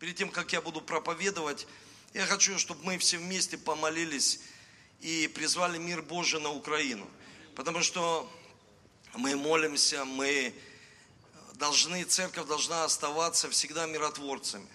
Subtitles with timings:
[0.00, 1.66] перед тем, как я буду проповедовать,
[2.14, 4.40] я хочу, чтобы мы все вместе помолились
[5.00, 7.08] и призвали мир Божий на Украину.
[7.54, 8.28] Потому что
[9.14, 10.54] мы молимся, мы
[11.54, 14.66] должны, церковь должна оставаться всегда миротворцами.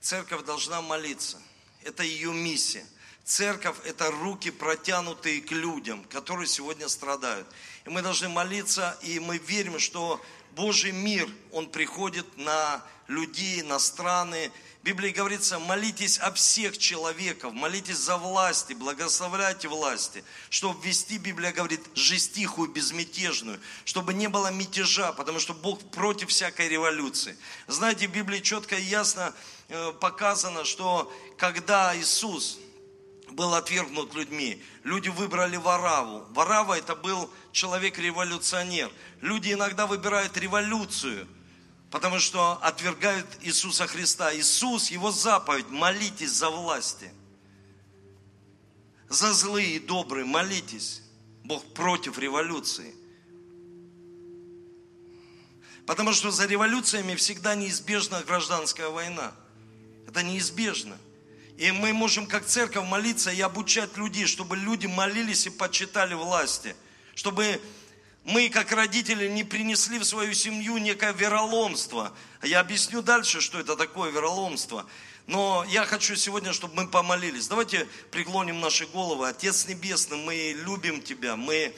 [0.00, 1.40] Церковь должна молиться.
[1.84, 2.84] Это ее миссия.
[3.24, 7.46] Церковь– это руки, протянутые к людям, которые сегодня страдают.
[7.86, 10.20] И мы должны молиться, и мы верим, что
[10.56, 14.50] Божий мир, он приходит на людей, на страны.
[14.80, 21.52] В Библии говорится, молитесь о всех человеков, молитесь за власти, благословляйте власти, чтобы вести, Библия
[21.52, 27.36] говорит, жизнь тихую, безмятежную, чтобы не было мятежа, потому что Бог против всякой революции.
[27.66, 29.34] Знаете, в Библии четко и ясно
[29.68, 32.58] э, показано, что когда Иисус,
[33.34, 34.62] был отвергнут людьми.
[34.84, 36.24] Люди выбрали Вараву.
[36.30, 38.90] Варава это был человек-революционер.
[39.20, 41.26] Люди иногда выбирают революцию,
[41.94, 44.34] потому что отвергают Иисуса Христа.
[44.34, 47.08] Иисус, Его заповедь, молитесь за власти.
[49.08, 51.02] За злые и добрые молитесь.
[51.44, 52.92] Бог против революции.
[55.86, 59.32] Потому что за революциями всегда неизбежна гражданская война.
[60.08, 60.98] Это неизбежно.
[61.58, 66.74] И мы можем как церковь молиться и обучать людей, чтобы люди молились и почитали власти.
[67.14, 67.60] Чтобы
[68.24, 72.12] мы, как родители, не принесли в свою семью некое вероломство.
[72.42, 74.86] Я объясню дальше, что это такое вероломство.
[75.26, 77.48] Но я хочу сегодня, чтобы мы помолились.
[77.48, 79.28] Давайте преклоним наши головы.
[79.28, 81.74] Отец Небесный, мы любим Тебя, мы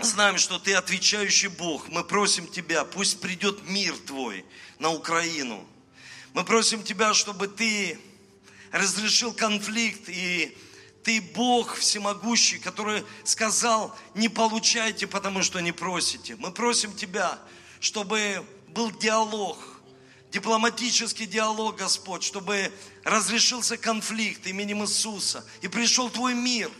[0.00, 1.88] знаем, что Ты отвечающий Бог.
[1.88, 4.44] Мы просим Тебя, пусть придет мир Твой
[4.80, 5.64] на Украину.
[6.32, 7.98] Мы просим Тебя, чтобы Ты
[8.72, 10.56] разрешил конфликт, и
[11.08, 16.36] ты Бог всемогущий, который сказал, не получайте, потому что не просите.
[16.36, 17.38] Мы просим Тебя,
[17.80, 19.56] чтобы был диалог,
[20.30, 22.70] дипломатический диалог, Господь, чтобы
[23.04, 26.70] разрешился конфликт именем Иисуса, и пришел Твой мир,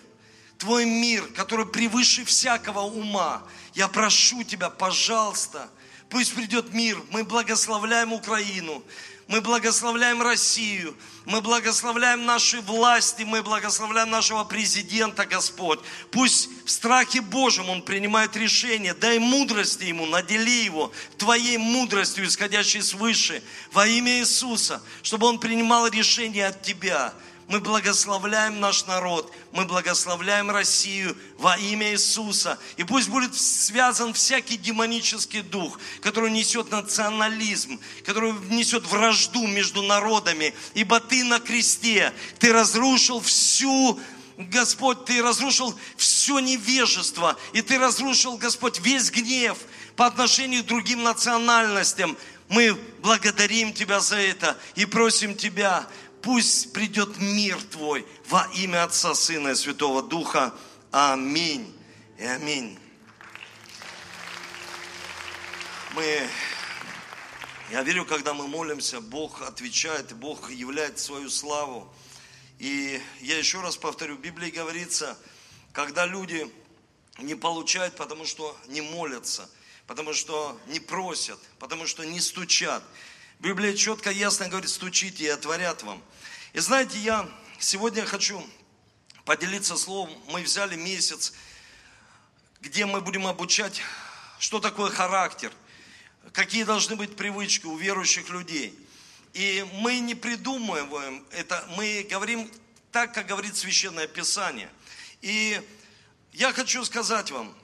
[0.58, 3.42] Твой мир, который превыше всякого ума.
[3.72, 5.70] Я прошу Тебя, пожалуйста,
[6.11, 7.02] пусть придет мир.
[7.12, 8.83] Мы благословляем Украину,
[9.28, 10.96] мы благословляем Россию,
[11.27, 15.80] мы благословляем наши власти, мы благословляем нашего президента, Господь.
[16.11, 18.94] Пусть в страхе Божьем он принимает решение.
[18.94, 25.86] Дай мудрости ему, надели его Твоей мудростью, исходящей свыше, во имя Иисуса, чтобы он принимал
[25.88, 27.12] решение от Тебя–
[27.48, 32.59] мы благословляем наш народ, мы благословляем Россию во имя Иисуса.
[32.77, 40.55] И пусть будет связан всякий демонический дух, который несет национализм, который несет вражду между народами.
[40.75, 43.98] Ибо Ты на кресте, Ты разрушил всю
[44.36, 49.57] Господь, Ты разрушил все невежество, и Ты разрушил, Господь, весь гнев
[49.97, 52.15] по отношению к другим национальностям.
[52.48, 55.86] Мы благодарим Тебя за это и просим Тебя,
[56.23, 60.55] Пусть придет мир Твой во имя Отца, Сына и Святого Духа.
[60.90, 61.74] Аминь
[62.18, 62.79] и аминь.
[65.95, 66.29] Мы,
[67.70, 71.92] я верю, когда мы молимся, Бог отвечает, Бог являет свою славу.
[72.58, 75.17] И я еще раз повторю, в Библии говорится,
[75.73, 76.50] когда люди
[77.18, 79.48] не получают, потому что не молятся,
[79.86, 82.83] потому что не просят, потому что не стучат.
[83.40, 86.02] Библия четко, ясно говорит, стучите и отворят вам.
[86.54, 87.28] И знаете, я
[87.60, 88.44] сегодня хочу
[89.24, 90.12] поделиться словом.
[90.30, 91.32] Мы взяли месяц,
[92.60, 93.80] где мы будем обучать,
[94.40, 95.52] что такое характер,
[96.32, 98.76] какие должны быть привычки у верующих людей.
[99.34, 102.50] И мы не придумываем это, мы говорим
[102.90, 104.68] так, как говорит Священное Писание.
[105.20, 105.62] И
[106.32, 107.56] я хочу сказать вам,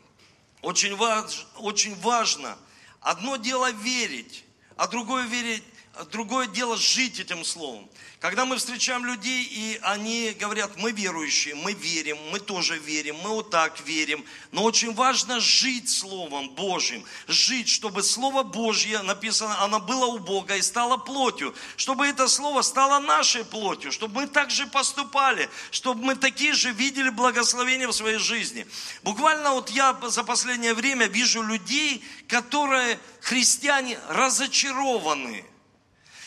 [0.63, 2.57] очень, важ, очень важно,
[3.01, 4.44] одно дело верить,
[4.77, 5.63] а другое верить,
[6.11, 7.89] другое дело жить этим словом.
[8.21, 13.31] Когда мы встречаем людей, и они говорят, мы верующие, мы верим, мы тоже верим, мы
[13.31, 14.25] вот так верим.
[14.51, 20.57] Но очень важно жить Словом Божьим, жить, чтобы Слово Божье, написано, оно было у Бога
[20.57, 21.55] и стало плотью.
[21.77, 26.73] Чтобы это Слово стало нашей плотью, чтобы мы так же поступали, чтобы мы такие же
[26.73, 28.67] видели благословения в своей жизни.
[29.03, 35.45] Буквально вот я за последнее время вижу людей, которые, христиане, разочарованы.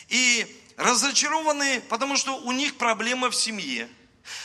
[0.08, 3.88] И Разочарованы, потому что у них проблема в семье.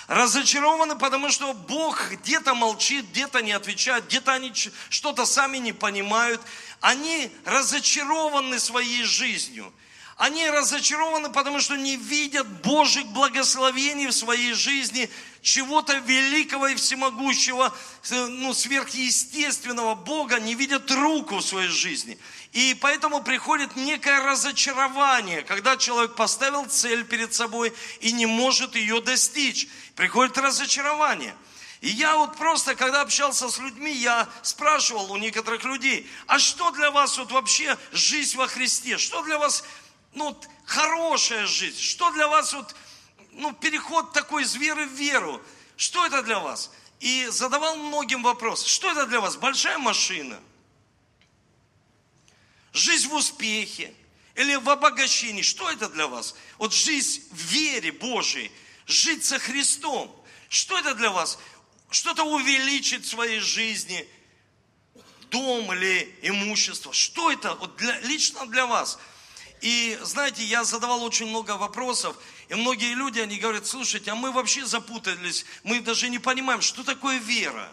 [0.08, 4.52] Разочарованы, потому что Бог где-то молчит, где-то не отвечает, где-то они
[4.90, 6.42] что-то сами не понимают.
[6.82, 9.72] Они разочарованы своей жизнью.
[10.18, 15.10] Они разочарованы, потому что не видят Божьих благословений в своей жизни,
[15.42, 17.74] чего-то великого и всемогущего,
[18.12, 22.20] ну, сверхъестественного Бога, не видят руку в своей жизни.
[22.52, 29.02] И поэтому приходит некое разочарование, когда человек поставил цель перед собой и не может ее
[29.02, 29.68] достичь.
[29.96, 31.36] Приходит разочарование.
[31.82, 36.72] И я вот просто, когда общался с людьми, я спрашивал у некоторых людей, а что
[36.72, 38.98] для вас вот вообще жизнь во Христе?
[38.98, 39.66] Что для вас
[40.14, 41.80] ну, хорошая жизнь?
[41.80, 42.76] Что для вас вот,
[43.32, 45.42] ну, переход такой из веры в веру?
[45.76, 46.72] Что это для вас?
[47.00, 49.36] И задавал многим вопрос, что это для вас?
[49.36, 50.40] Большая машина–
[52.74, 53.94] жизнь в успехе
[54.36, 55.44] или в обогащении.
[55.44, 56.36] Что это для вас?
[56.58, 58.52] Вот жизнь в вере Божией,
[58.88, 60.14] жить со Христом.
[60.50, 61.40] Что это для вас?
[61.90, 64.08] Что-то увеличить в своей жизни,
[65.30, 66.92] дом или имущество.
[66.92, 69.00] Что это вот для, лично для вас?
[69.64, 72.18] И знаете, я задавал очень много вопросов,
[72.50, 76.84] и многие люди, они говорят, слушайте, а мы вообще запутались, мы даже не понимаем, что
[76.84, 77.72] такое вера.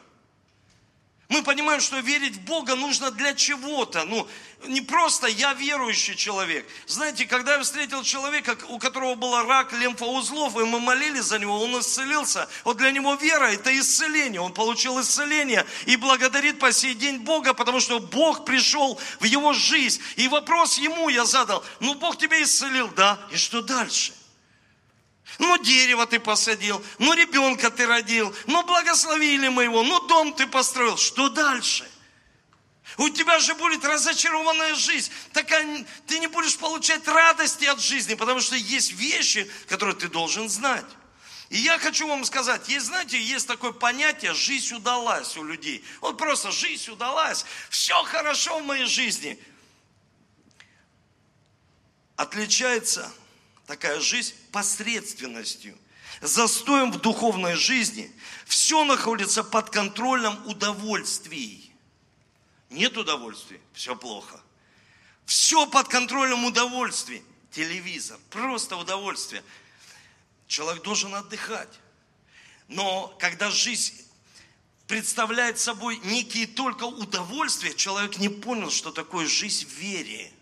[1.30, 4.04] Мы понимаем, что верить в Бога нужно для чего-то.
[4.04, 4.26] Ну,
[4.66, 6.68] не просто я верующий человек.
[6.88, 11.62] Знаете, когда я встретил человека, у которого был рак лимфоузлов, и мы молились за него,
[11.62, 12.48] он исцелился.
[12.64, 14.40] Вот для него вера– это исцеление.
[14.40, 19.52] Он получил исцеление и благодарит по сей день Бога, потому что Бог пришел в его
[19.52, 20.02] жизнь.
[20.16, 24.12] И вопрос ему я задал, ну Бог тебя исцелил, да, и что дальше?
[25.40, 30.46] Ну, дерево ты посадил, ну, ребенка ты родил, ну, благословили мы его, ну, дом ты
[30.46, 30.98] построил.
[30.98, 31.90] Что дальше?
[32.98, 35.10] У тебя же будет разочарованная жизнь.
[35.32, 40.46] Такая, ты не будешь получать радости от жизни, потому что есть вещи, которые ты должен
[40.50, 40.84] знать.
[41.48, 45.82] И я хочу вам сказать, есть, знаете, есть такое понятие, жизнь удалась у людей.
[46.02, 49.42] Вот просто жизнь удалась, все хорошо в моей жизни.
[52.16, 53.10] Отличается
[53.70, 55.78] такая жизнь посредственностью,
[56.20, 58.12] застоем в духовной жизни.
[58.44, 61.72] Все находится под контролем удовольствий.
[62.68, 64.40] Нет удовольствия, все плохо.
[65.24, 67.22] Все под контролем удовольствий.
[67.52, 69.44] Телевизор, просто удовольствие.
[70.48, 71.78] Человек должен отдыхать.
[72.66, 74.04] Но когда жизнь
[74.88, 80.32] представляет собой некие только удовольствия, человек не понял, что такое жизнь в вере.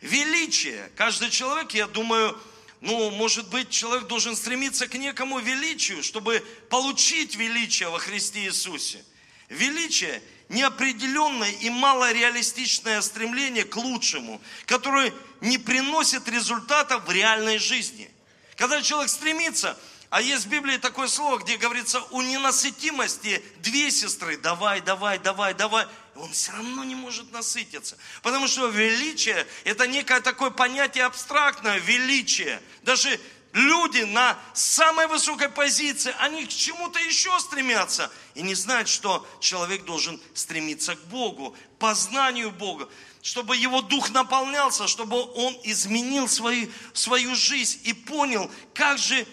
[0.00, 0.90] Величие.
[0.96, 2.38] Каждый человек, я думаю,
[2.80, 9.04] ну, может быть, человек должен стремиться к некому величию, чтобы получить величие во Христе Иисусе.
[9.48, 18.10] Величие– неопределенное и малореалистичное стремление к лучшему, которое не приносит результата в реальной жизни.
[18.56, 19.78] Когда человек стремится,
[20.08, 25.52] а есть в Библии такое слово, где говорится о ненасытимости две сестры, давай, давай, давай,
[25.54, 27.96] давай, он все равно не может насытиться.
[28.22, 32.60] Потому что величие– это некое такое понятие абстрактное, величие.
[32.82, 33.20] Даже
[33.52, 38.10] люди на самой высокой позиции, они к чему-то еще стремятся.
[38.34, 42.88] И не знают, что человек должен стремиться к Богу, познанию Бога
[43.26, 49.26] чтобы его дух наполнялся, чтобы он изменил свою, свою жизнь и понял, как же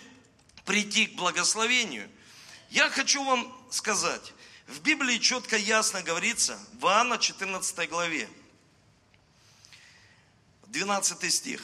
[0.66, 2.10] прийти к благословению.
[2.72, 4.34] Я хочу вам сказать,
[4.74, 8.28] в Библии четко ясно говорится, в Иоанна 14 главе,
[10.68, 11.62] 12 стих.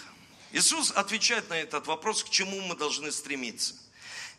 [0.52, 3.76] Иисус отвечает на этот вопрос, к чему мы должны стремиться.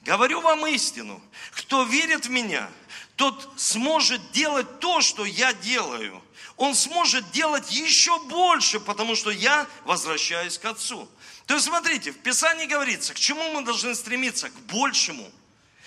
[0.02, 1.20] Говорю вам истину,
[1.50, 2.70] кто верит в меня,
[3.16, 6.22] тот сможет делать то, что я делаю.
[6.56, 11.08] Он сможет делать еще больше, потому что я возвращаюсь к Отцу.
[11.46, 14.48] То есть, смотрите, в Писании говорится, к чему мы должны стремиться?
[14.48, 15.30] К большему.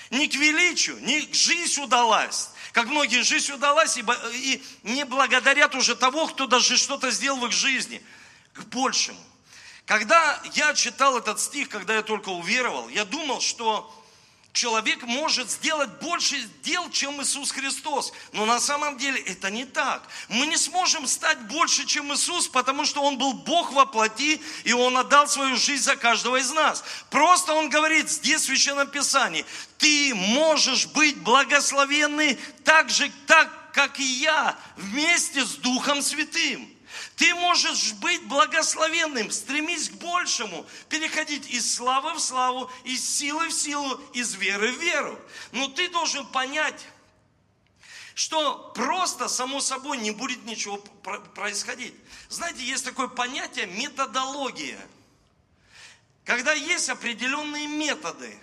[0.09, 4.03] Не к величию, не к жизнь удалась, как многие, жизнь удалась, и,
[4.33, 8.01] и не благодарят уже того, кто даже что-то сделал в их жизни.
[8.51, 9.19] К большему.
[9.85, 14.02] Когда я читал этот стих, когда я только уверовал, я думал, что
[14.53, 18.13] человек может сделать больше дел, чем Иисус Христос.
[18.31, 20.07] Но на самом деле это не так.
[20.29, 24.71] Мы не сможем стать больше, чем Иисус, потому что Он был Бог во плоти, и
[24.71, 26.83] Он отдал свою жизнь за каждого из нас.
[27.09, 29.43] Просто Он говорит здесь в Священном Писании,
[29.79, 36.72] ты можешь быть благословенный так же, так, как и я, вместе с Духом Святым.
[37.15, 43.53] Ты можешь быть благословенным, стремись к большему, переходить из славы в славу, из силы в
[43.53, 45.19] силу, из веры в веру.
[45.51, 46.83] Но ты должен понять,
[48.15, 50.77] что просто само собой не будет ничего
[51.35, 51.93] происходить.
[52.29, 54.79] Знаете, есть такое понятие методология.
[56.25, 58.39] Когда есть определенные методы.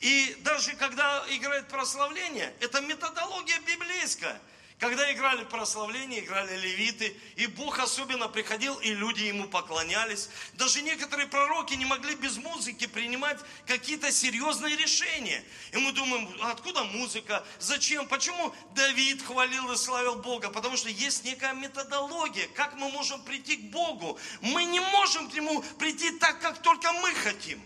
[0.00, 4.40] И даже когда играет прославление, это методология библейская–
[4.78, 10.28] Когда играли прославление, играли левиты, и Бог особенно приходил, и люди ему поклонялись.
[10.52, 15.42] Даже некоторые пророки не могли без музыки принимать какие-то серьезные решения.
[15.72, 20.50] И мы думаем, откуда музыка, зачем, почему Давид хвалил и славил Бога?
[20.50, 24.18] Потому что есть некая методология, как мы можем прийти к Богу.
[24.42, 27.62] Мы не можем к Нему прийти так, как только мы хотим.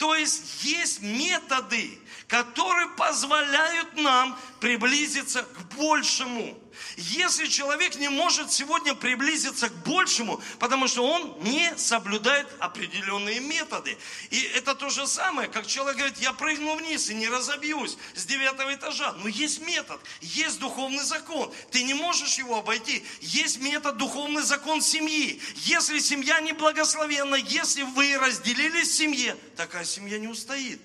[0.00, 6.58] То есть есть методы, которые позволяют нам приблизиться к большему.
[6.96, 13.96] Если человек не может сегодня приблизиться к большему, потому что он не соблюдает определенные методы.
[14.30, 18.24] И это то же самое, как человек говорит, я прыгну вниз и не разобьюсь с
[18.26, 19.12] девятого этажа.
[19.12, 21.52] Но есть метод, есть духовный закон.
[21.70, 23.04] Ты не можешь его обойти.
[23.20, 25.40] Есть метод, духовный закон семьи.
[25.56, 30.80] Если семья не благословенна, если вы разделились в семье, такая семья не устоит.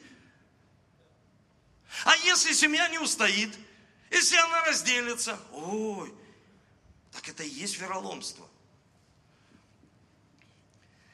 [2.04, 3.54] А если семья не устоит,
[4.10, 6.14] если она разделится, ой,
[7.12, 8.48] так это и есть вероломство.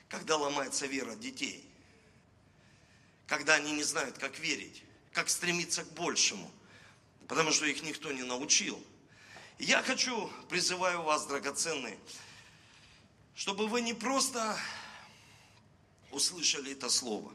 [0.07, 1.67] Когда ломается вера детей,
[3.27, 4.83] когда они не знают, как верить,
[5.13, 6.51] как стремиться к большему,
[7.27, 8.83] потому что их никто не научил.
[9.57, 11.97] Я хочу, призываю вас, драгоценные,
[13.35, 14.59] чтобы вы не просто
[16.11, 17.31] услышали это слово,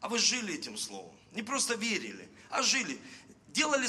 [0.00, 1.16] а вы жили этим словом.
[1.32, 3.00] Не просто верили, а жили.
[3.48, 3.86] Делали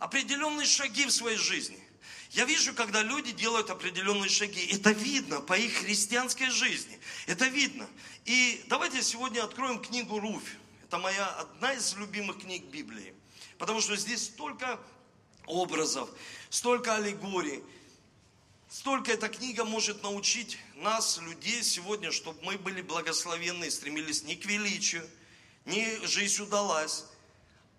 [0.00, 1.78] определенные шаги в своей жизни.
[2.30, 4.66] Я вижу, когда люди делают определенные шаги.
[4.72, 6.98] Это видно по их христианской жизни.
[7.26, 7.88] Это видно.
[8.24, 10.56] И давайте сегодня откроем книгу Руфь.
[10.82, 13.14] Это моя одна из любимых книг Библии.
[13.58, 14.80] Потому что здесь столько
[15.46, 16.08] образов,
[16.48, 17.62] столько аллегорий.
[18.70, 24.36] Столько эта книга может научить нас, людей сегодня, чтобы мы были благословенны и стремились не
[24.36, 25.06] к величию,
[25.64, 27.06] не жизнь удалась,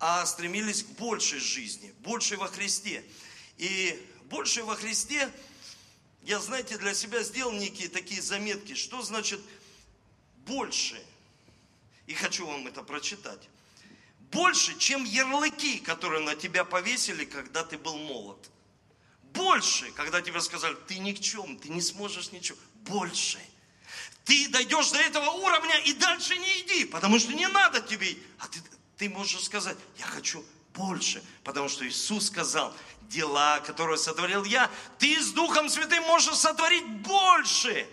[0.03, 3.05] а стремились к большей жизни, большей во Христе.
[3.57, 5.31] И большей во Христе,
[6.23, 9.39] я, знаете, для себя сделал некие такие заметки, что значит
[10.47, 10.99] больше.
[12.07, 13.47] И хочу вам это прочитать.
[14.31, 18.49] Больше, чем ярлыки, которые на тебя повесили, когда ты был молод.
[19.35, 22.57] Больше, когда тебе сказали, ты ни к чем, ты не сможешь ничего.
[22.87, 23.37] Больше.
[24.25, 28.17] Ты дойдешь до этого уровня и дальше не иди, потому что не надо тебе.
[28.39, 28.61] А ты,
[29.01, 32.71] ты можешь сказать, я хочу больше, потому что Иисус сказал,
[33.09, 37.87] дела, которые сотворил я, ты с Духом Святым можешь сотворить больше.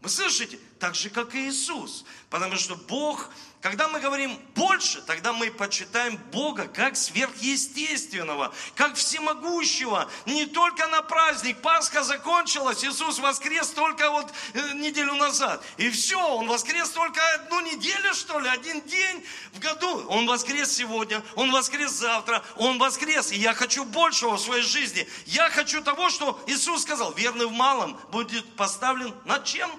[0.00, 0.60] Вы слышите?
[0.78, 2.04] Так же, как и Иисус.
[2.30, 10.08] Потому что Бог когда мы говорим больше, тогда мы почитаем Бога как сверхъестественного, как всемогущего.
[10.24, 11.58] Не только на праздник.
[11.60, 15.62] Пасха закончилась, Иисус воскрес только вот э, неделю назад.
[15.76, 20.06] И все, Он воскрес только одну неделю, что ли, один день в году.
[20.08, 23.30] Он воскрес сегодня, Он воскрес завтра, Он воскрес.
[23.30, 25.06] И я хочу большего в своей жизни.
[25.26, 29.70] Я хочу того, что Иисус сказал, верный в малом будет поставлен над чем?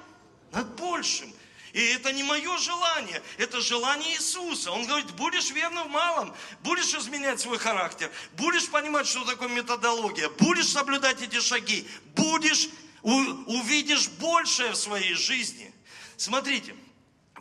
[0.52, 1.34] Над большим.
[1.74, 4.72] И это не мое желание, это желание Иисуса.
[4.72, 10.30] Он говорит, будешь верным в малом, будешь изменять свой характер, будешь понимать, что такое методология,
[10.30, 12.70] будешь соблюдать эти шаги, будешь,
[13.04, 15.74] увидишь большее в своей жизни.
[16.18, 16.76] Смотрите,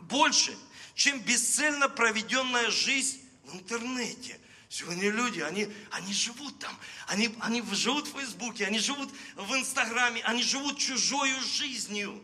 [0.01, 0.57] больше,
[0.95, 4.39] чем бесцельно проведенная жизнь в интернете.
[4.69, 6.73] Сегодня люди, они, они живут там,
[7.07, 12.23] они, они живут в Фейсбуке, они живут в Инстаграме, они живут чужой жизнью.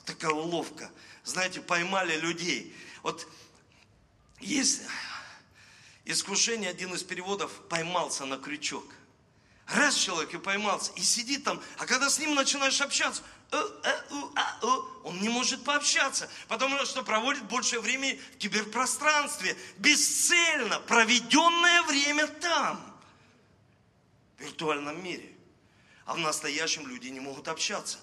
[0.00, 0.90] Вот такая уловка.
[1.24, 2.74] Знаете, поймали людей.
[3.02, 3.26] Вот
[4.40, 4.82] есть
[6.04, 8.84] искушение, один из переводов поймался на крючок.
[9.66, 13.92] Раз человек и поймался, и сидит там, а когда с ним начинаешь общаться, э, э,
[14.34, 14.58] а,
[15.04, 23.00] он не может пообщаться, потому что проводит большее время в киберпространстве, бесцельно проведенное время там,
[24.38, 25.30] в виртуальном мире.
[26.04, 27.98] А в настоящем люди не могут общаться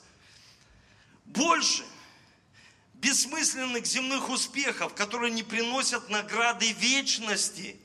[1.27, 1.83] больше
[2.95, 7.79] бессмысленных земных успехов, которые не приносят награды вечности.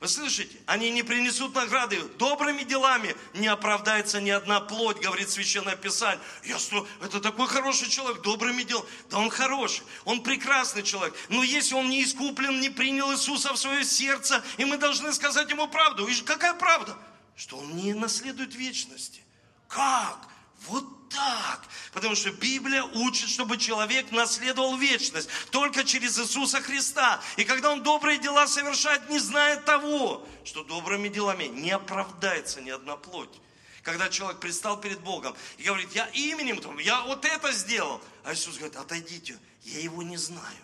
[0.00, 0.56] Вы слышите?
[0.66, 2.02] Они не принесут награды.
[2.18, 6.20] Добрыми делами не оправдается ни одна плоть, говорит Священное Писание.
[6.42, 8.88] Я что, это такой хороший человек, добрыми делами.
[9.10, 11.14] Да он хороший, он прекрасный человек.
[11.28, 15.48] Но если он не искуплен, не принял Иисуса в свое сердце, и мы должны сказать
[15.50, 16.08] ему правду.
[16.08, 16.98] И какая правда?
[17.36, 19.22] Что он не наследует вечности.
[19.68, 20.31] Как?
[20.68, 21.62] Вот так.
[21.92, 27.20] Потому что Библия учит, чтобы человек наследовал вечность только через Иисуса Христа.
[27.36, 32.70] И когда он добрые дела совершает, не зная того, что добрыми делами не оправдается ни
[32.70, 33.40] одна плоть.
[33.82, 38.00] Когда человек предстал перед Богом и говорит, я именем твоим, я вот это сделал.
[38.24, 40.56] А Иисус говорит, отойдите, я его не знаю.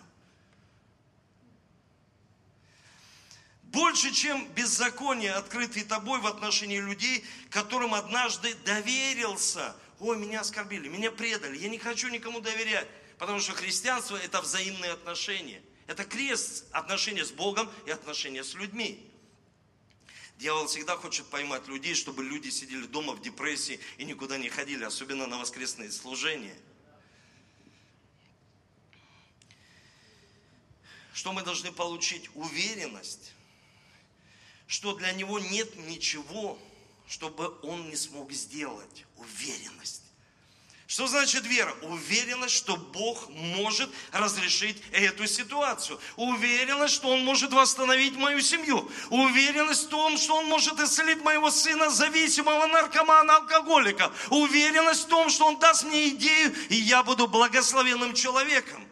[3.63, 9.75] Больше, чем беззаконие, открытые тобой в отношении людей, которым однажды доверился.
[9.99, 12.87] Ой, меня оскорбили, меня предали, я не хочу никому доверять.
[13.17, 15.61] Потому что христианство– это взаимные отношения.
[15.87, 19.05] Это крест отношения с Богом и отношения с людьми.
[20.37, 24.85] Дьявол всегда хочет поймать людей, чтобы люди сидели дома в депрессии и никуда не ходили,
[24.85, 26.55] особенно на воскресные служения.
[31.11, 32.29] Что мы должны получить?
[32.35, 33.33] Уверенность,
[34.67, 36.57] что для него нет ничего,
[37.09, 39.05] чтобы он не смог сделать.
[39.17, 40.03] Уверенность.
[40.85, 41.71] Что значит вера?
[41.81, 45.99] Уверенность, что Бог может разрешить эту ситуацию.
[46.15, 48.89] Уверенность, что Он может восстановить мою семью.
[49.09, 54.11] Уверенность в том, что Он может исцелить моего сына, зависимого наркомана, алкоголика.
[54.29, 58.87] Уверенность в том, что Он даст мне идею, и я буду благословенным человеком.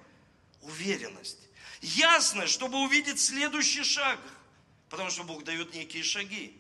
[0.62, 1.40] Уверенность.
[1.82, 4.20] Ясно, чтобы увидеть следующий шаг.
[4.90, 6.56] Потому что Бог дает некие шаги.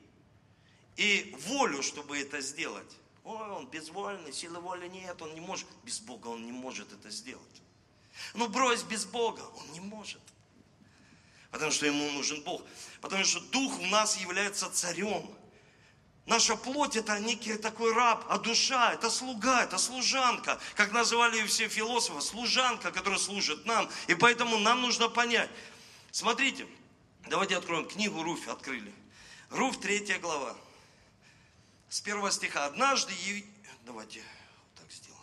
[0.97, 2.91] И волю, чтобы это сделать.
[3.23, 5.67] Ой, он безвольный, силы воли нет, он не может.
[5.83, 7.61] Без Бога он не может это сделать.
[8.33, 10.21] Ну брось без Бога, он не может.
[11.51, 12.63] Потому что ему нужен Бог.
[12.99, 15.29] Потому что Дух в нас является царем.
[16.25, 20.59] Наша плоть это некий такой раб, а душа это слуга, это служанка.
[20.75, 23.87] Как называли все философы, служанка, которая служит нам.
[24.07, 25.49] И поэтому нам нужно понять.
[26.11, 26.67] Смотрите,
[27.29, 28.91] давайте откроем книгу Руфь, открыли.
[29.51, 30.57] Руфь, третья глава
[31.89, 32.65] с первого стиха.
[32.65, 33.13] Однажды,
[33.85, 35.17] давайте вот так сделаем.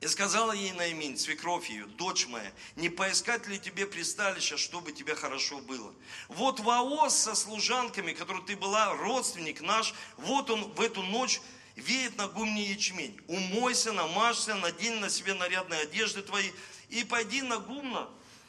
[0.00, 5.14] И сказала ей Наимень, свекровь ее, дочь моя, не поискать ли тебе присталища, чтобы тебе
[5.14, 5.92] хорошо было?
[6.28, 11.40] Вот Ваос со служанками, которой ты была, родственник наш, вот он в эту ночь
[11.74, 13.20] веет на гумне ячмень.
[13.26, 16.50] Умойся, намажься, надень на себе нарядные одежды твои
[16.90, 18.08] и пойди на гумно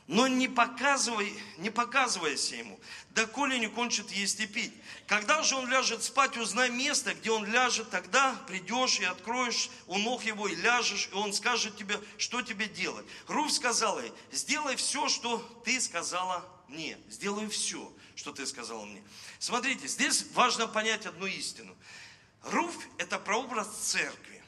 [0.09, 2.79] но не показывай, не показывайся ему,
[3.11, 4.73] доколе не кончит есть и пить.
[5.05, 9.99] Когда же он ляжет спать, узнай место, где он ляжет, тогда придешь и откроешь у
[9.99, 13.05] ног его и ляжешь, и он скажет тебе, что тебе делать.
[13.27, 16.97] Руфь сказала ей, сделай все, что ты сказала мне.
[17.07, 19.03] Сделай все, что ты сказала мне.
[19.37, 21.77] Смотрите, здесь важно понять одну истину.
[22.45, 24.43] Руфь– это прообраз церкви.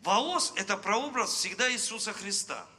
[0.00, 2.66] Воос– это прообраз всегда Иисуса Христа–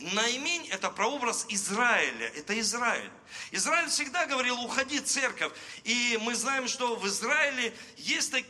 [0.00, 3.10] Наимень– это прообраз Израиля, это Израиль.
[3.50, 5.52] Израиль всегда говорил, уходи, церковь.
[5.84, 8.44] И мы знаем, что в Израиле есть, так,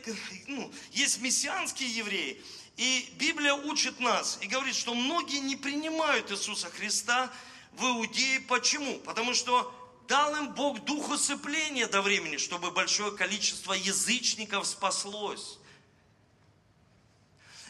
[0.47, 2.41] ну, есть мессианские евреи.
[2.77, 7.31] И Библия учит нас и говорит, что многие не принимают Иисуса Христа
[7.73, 8.41] в Иудее.
[8.41, 8.99] Почему?
[8.99, 9.73] Потому что
[10.07, 15.57] дал им Бог дух усыпления до времени, чтобы большое количество язычников спаслось.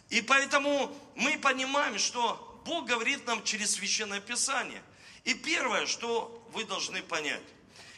[0.10, 4.84] И поэтому мы понимаем, что Бог говорит нам через Священное Писание.
[5.24, 7.42] И первое, что вы должны понять.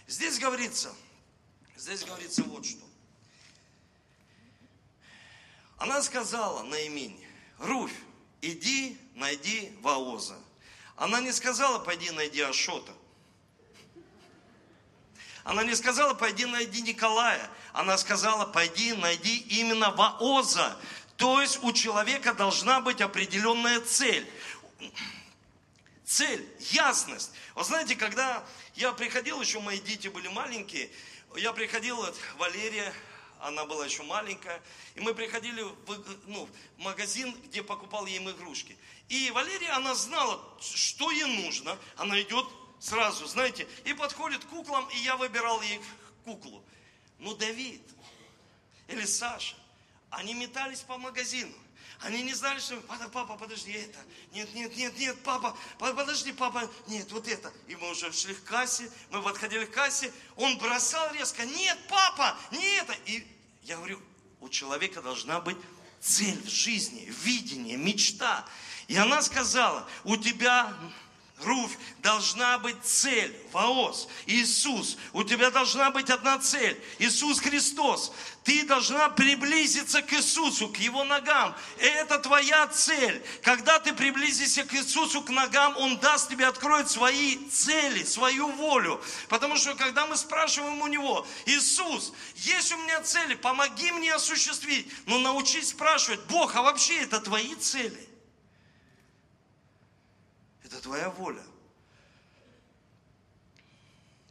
[0.08, 0.96] Здесь говорится,
[1.76, 2.86] здесь говорится вот что.
[5.78, 7.28] Она сказала Наимине,
[7.60, 7.92] Руфь,
[8.42, 10.40] иди, найди Ваоза.
[10.96, 12.94] Она не сказала, пойди найди Ашота.
[15.44, 17.50] Она не сказала, пойди найди Николая.
[17.74, 20.78] Она сказала, пойди найди именно Ваоза.
[21.22, 24.28] То есть у человека должна быть определенная цель
[26.06, 27.32] цель, ясность.
[27.56, 30.90] Вы знаете, когда я приходил, еще мои дети были маленькие,
[31.36, 32.94] я приходил, вот, Валерия,
[33.40, 34.62] она была еще маленькая,
[34.96, 38.78] и мы приходили в, ну, в магазин, где покупал ей игрушки.
[39.10, 42.46] И Валерия, она знала, что ей нужно, она идет
[42.80, 45.82] сразу, знаете, и подходит к куклам, и я выбирал ей
[46.26, 46.64] куклу.
[47.20, 47.82] Но Давид
[48.88, 49.56] или Саша,
[50.10, 51.54] они метались по магазину.
[52.02, 52.78] Они не знали, что
[53.12, 54.00] папа, подожди, это.
[54.34, 57.54] Нет, нет, нет, нет, папа, подожди, папа, нет, вот это.
[57.68, 62.36] И мы уже шли к кассе, мы подходили к кассе, он бросал резко, нет, папа,
[62.52, 62.94] не это.
[63.06, 63.28] И
[63.64, 64.02] я говорю,
[64.40, 65.58] у человека должна быть
[66.00, 68.48] цель в жизни, видение, мечта.
[68.88, 70.76] И она сказала, у тебя
[71.44, 74.98] Руфь, должна быть цель, Ваос, Иисус.
[75.14, 78.12] У тебя должна быть одна цель, Иисус Христос.
[78.44, 81.56] Ты должна приблизиться к Иисусу, к Его ногам.
[81.80, 83.24] Это твоя цель.
[83.44, 89.02] Когда ты приблизишься к Иисусу, к ногам, Он даст тебе, откроет свои цели, свою волю.
[89.30, 94.92] Потому что когда мы спрашиваем у Него, Иисус, есть у меня цели, помоги мне осуществить.
[95.06, 98.11] Но научись спрашивать, Бог, а вообще это твои цели?
[100.72, 101.44] Это твоя воля.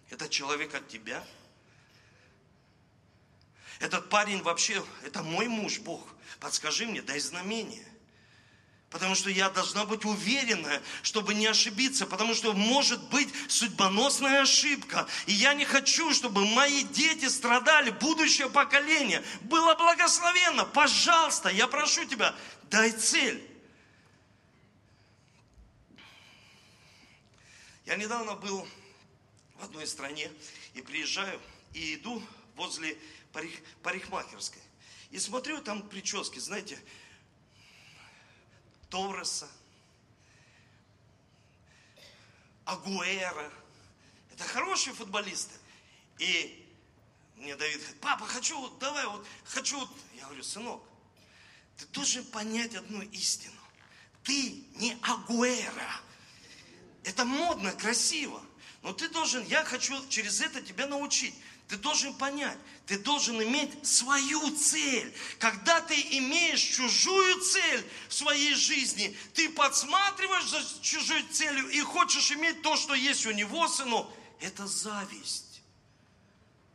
[0.08, 1.22] Этот человек от тебя.
[3.78, 6.06] Этот парень вообще, это мой муж, Бог.
[6.40, 7.86] Подскажи мне, дай знамение.
[8.88, 15.06] Потому что я должна быть уверена, чтобы не ошибиться, потому что может быть судьбоносная ошибка.
[15.26, 20.64] И я не хочу, чтобы мои дети страдали, будущее поколение было благословенно.
[20.64, 23.49] Пожалуйста, я прошу тебя, дай цель.
[27.90, 28.64] Я недавно был
[29.56, 30.30] в одной стране
[30.74, 31.40] и приезжаю
[31.72, 32.22] и иду
[32.54, 32.96] возле
[33.32, 34.62] парик, парикмахерской.
[35.10, 36.78] И смотрю, там прически, знаете,
[38.90, 39.48] Торреса,
[42.64, 43.52] Агуэра.
[44.30, 45.58] Это хорошие футболисты.
[46.18, 46.64] И
[47.38, 49.80] мне Давид говорит, папа, хочу, давай, вот, хочу.
[50.14, 50.80] Я говорю, сынок,
[51.76, 53.60] ты должен понять одну истину.
[54.22, 56.02] Ты не Агуэра.
[57.04, 58.42] Это модно, красиво.
[58.82, 61.34] Но ты должен, я хочу через это тебя научить.
[61.68, 65.14] Ты должен понять, ты должен иметь свою цель.
[65.38, 72.32] Когда ты имеешь чужую цель в своей жизни, ты подсматриваешь за чужой целью и хочешь
[72.32, 74.08] иметь то, что есть у него, сынок,
[74.40, 75.62] это зависть.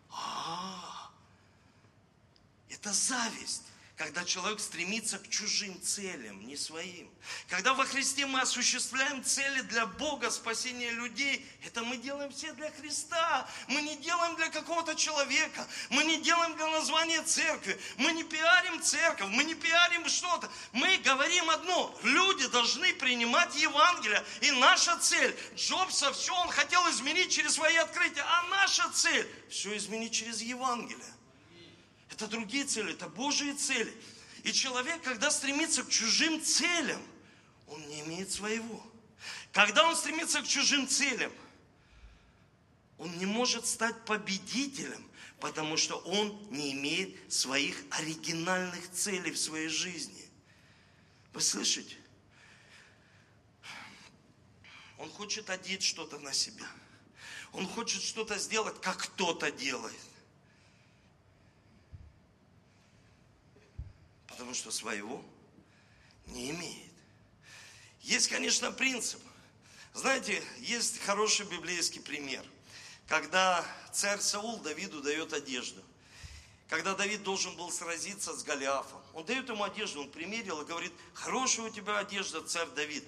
[0.09, 1.11] А,
[2.69, 3.63] это зависть
[3.97, 7.09] когда человек стремится к чужим целям, не своим.
[7.47, 12.71] Когда во Христе мы осуществляем цели для Бога, спасения людей, это мы делаем все для
[12.71, 13.47] Христа.
[13.67, 18.81] Мы не делаем для какого-то человека, мы не делаем для названия церкви, мы не пиарим
[18.81, 20.51] церковь, мы не пиарим что-то.
[20.73, 24.21] Мы говорим одно, люди должны принимать Евангелие.
[24.41, 29.75] И наша цель, Джобса, все он хотел изменить через свои открытия, а наша цель, все
[29.77, 31.15] изменить через Евангелие.
[32.15, 33.93] Это другие цели, это Божьи цели.
[34.43, 37.01] И человек, когда стремится к чужим целям,
[37.67, 38.81] он не имеет своего.
[39.51, 41.33] Когда он стремится к чужим целям,
[42.97, 45.05] он не может стать победителем,
[45.41, 50.29] потому что он не имеет своих оригинальных целей в своей жизни.
[51.33, 51.97] Вы слышите?
[54.97, 56.67] Он хочет одеть что-то на себя.
[57.51, 59.99] Он хочет что-то сделать, как кто-то делает.
[64.35, 65.23] Потому что своего
[66.27, 66.91] не имеет.
[68.01, 69.21] Есть, конечно, принцип.
[69.93, 72.43] Знаете, есть хороший библейский пример,
[73.07, 75.81] когда царь Саул Давиду дает одежду.
[76.67, 80.91] Когда Давид должен был сразиться с Голиафом, он дает ему одежду, он примерил и говорит,
[81.13, 83.05] хорошая у тебя одежда, царь Давид.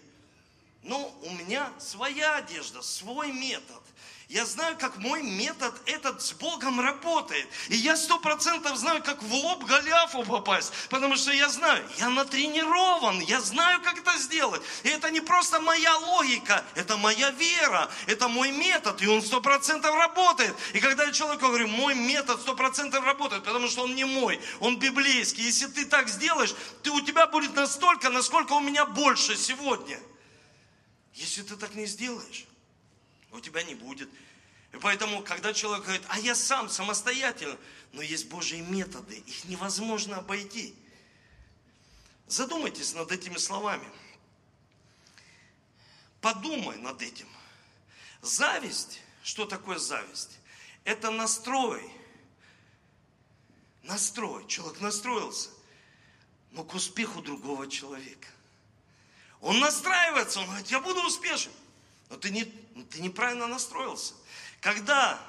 [0.87, 3.81] Но у меня своя одежда, свой метод.
[4.29, 7.47] Я знаю, как мой метод этот с Богом работает.
[7.67, 10.71] И я сто процентов знаю, как в лоб Голиафу попасть.
[10.89, 14.61] Потому что я знаю, я натренирован, я знаю, как это сделать.
[14.83, 19.41] И это не просто моя логика, это моя вера, это мой метод, и он сто
[19.41, 20.55] процентов работает.
[20.73, 24.39] И когда я человеку говорю, мой метод сто процентов работает, потому что он не мой,
[24.61, 25.43] он библейский.
[25.43, 29.99] Если ты так сделаешь, ты, у тебя будет настолько, насколько у меня больше сегодня.
[31.17, 32.45] Если ты так не сделаешь,
[33.31, 34.07] у тебя не будет.
[34.71, 37.57] И поэтому, когда человек говорит, а я сам самостоятельно,
[37.91, 40.75] но есть Божьи методы, их невозможно обойти.
[42.27, 43.87] Задумайтесь над этими словами.
[46.21, 47.27] Подумай над этим.
[48.21, 50.37] Зависть, что такое зависть?
[50.83, 51.91] Это настрой.
[53.81, 54.45] Настрой.
[54.47, 55.49] Человек настроился,
[56.51, 58.27] но к успеху другого человека.
[59.41, 61.51] Он настраивается, он говорит, я буду успешен.
[62.09, 64.13] Но ты, не, ты неправильно настроился.
[64.61, 65.19] Когда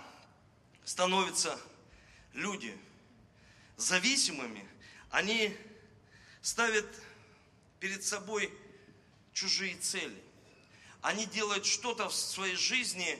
[0.84, 1.58] становятся
[2.32, 2.76] люди
[3.76, 4.66] зависимыми,
[5.10, 5.56] они
[6.40, 6.86] ставят
[7.80, 8.52] перед собой
[9.32, 10.22] чужие цели.
[11.00, 13.18] Они делают что-то в своей жизни,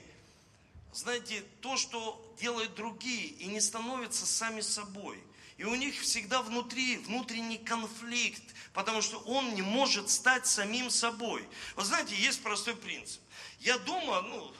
[0.92, 5.22] знаете, то, что делают другие, и не становятся сами собой.
[5.59, 8.42] И у них всегда внутри внутренний конфликт,
[8.73, 11.47] потому что он не может стать самим собой.
[11.75, 13.21] Вот знаете, есть простой принцип.
[13.59, 14.55] Я дома, ну,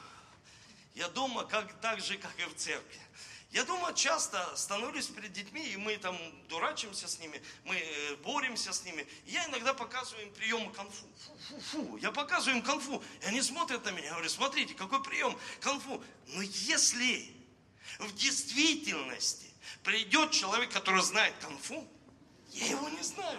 [0.97, 3.01] я дома как, так же, как и в церкви.
[3.53, 8.73] Я дома часто становлюсь перед детьми, и мы там дурачимся с ними, мы э, боремся
[8.73, 9.07] с ними.
[9.25, 11.07] Я иногда показываю им приемы конфу.
[11.27, 11.97] Фу-фу-фу.
[11.99, 13.03] Я показываю им конфу.
[13.23, 16.03] И они смотрят на меня, я говорю, смотрите, какой прием конфу.
[16.27, 17.33] Но если
[18.01, 19.48] в действительности
[19.83, 21.87] придет человек, который знает конфу,
[22.51, 23.39] я его не знаю.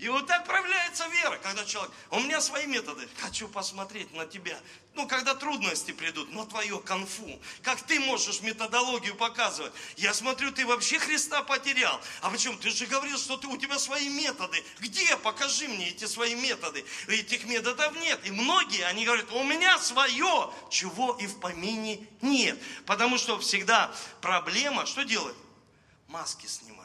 [0.00, 4.58] И вот так проявляется вера, когда человек, у меня свои методы, хочу посмотреть на тебя.
[4.94, 9.74] Ну, когда трудности придут, на твое конфу, как ты можешь методологию показывать.
[9.98, 12.00] Я смотрю, ты вообще Христа потерял.
[12.22, 12.56] А почему?
[12.56, 14.64] Ты же говорил, что ты, у тебя свои методы.
[14.78, 15.18] Где?
[15.18, 16.82] Покажи мне эти свои методы.
[17.06, 18.18] Этих методов нет.
[18.24, 22.58] И многие, они говорят, у меня свое, чего и в помине нет.
[22.86, 25.36] Потому что всегда проблема, что делает?
[26.08, 26.79] Маски снимает.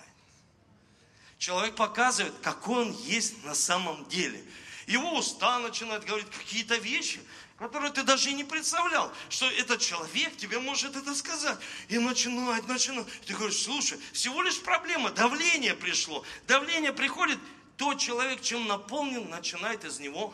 [1.37, 4.43] Человек показывает, какой он есть на самом деле.
[4.87, 7.19] Его уста начинают говорить какие-то вещи,
[7.57, 11.57] которые ты даже и не представлял, что этот человек тебе может это сказать.
[11.87, 13.07] И начинает, начинает.
[13.25, 16.23] Ты говоришь, слушай, всего лишь проблема, давление пришло.
[16.47, 17.39] Давление приходит,
[17.77, 20.33] тот человек, чем наполнен, начинает из него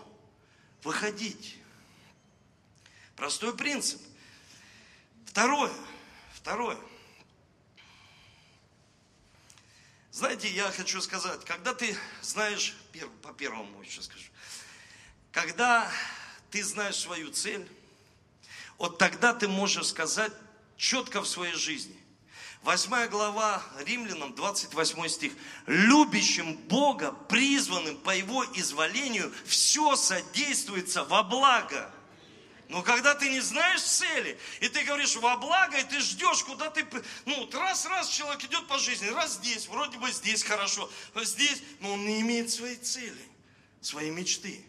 [0.83, 1.57] выходить.
[3.15, 4.01] Простой принцип.
[5.25, 5.71] Второе.
[6.33, 6.77] Второе.
[10.12, 12.76] Знаете, я хочу сказать, когда ты знаешь,
[13.21, 14.26] по первому еще скажу,
[15.32, 15.89] когда
[16.50, 17.65] ты знаешь свою цель,
[18.78, 20.34] вот тогда ты можешь сказать
[20.76, 21.97] четко в своей жизни.
[22.62, 25.34] Восьмая глава Римлянам, 28 стих.
[25.65, 31.89] «Любящим Бога, призванным по Его изволению, все содействуется во благо».
[32.71, 36.69] Но когда ты не знаешь цели, и ты говоришь во благо, и ты ждешь, куда
[36.69, 36.88] ты...
[37.25, 42.05] Ну, раз-раз человек идет по жизни, раз здесь, вроде бы здесь хорошо, здесь, но он
[42.05, 43.27] не имеет своей цели,
[43.81, 44.65] своей мечты.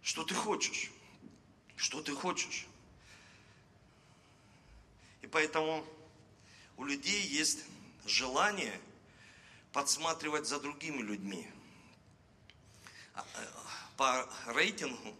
[0.00, 0.90] Что ты хочешь?
[1.76, 2.66] Что ты хочешь?
[5.20, 5.84] И поэтому
[6.78, 7.58] у людей есть
[8.06, 8.80] желание
[9.74, 11.46] подсматривать за другими людьми.
[13.12, 13.46] А, э,
[13.98, 15.14] по рейтингу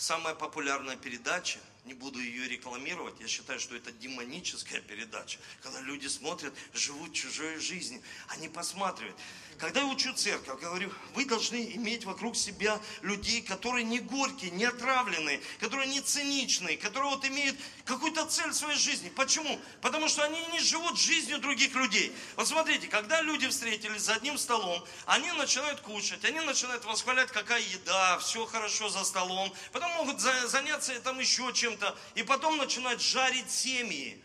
[0.00, 6.06] самая популярная передача, не буду ее рекламировать, я считаю, что это демоническая передача, когда люди
[6.06, 9.16] смотрят, живут чужой жизнью, они посматривают.
[9.58, 14.64] Когда я учу церковь, говорю, вы должны иметь вокруг себя людей, которые не горькие, не
[14.64, 19.10] отравленные, которые не циничные, которые вот имеют какую-то цель в своей жизни.
[19.10, 19.60] Почему?
[19.82, 22.10] Потому что они не живут жизнью других людей.
[22.36, 27.60] Вот смотрите, когда люди встретились за одним столом, они начинают кушать, они начинают восхвалять, какая
[27.60, 33.50] еда, все хорошо за столом, потом могут заняться там еще чем-то, и потом начинают жарить
[33.50, 34.22] семьи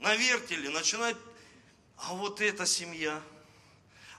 [0.00, 1.18] на вертеле, начинают,
[1.96, 3.22] а вот эта семья–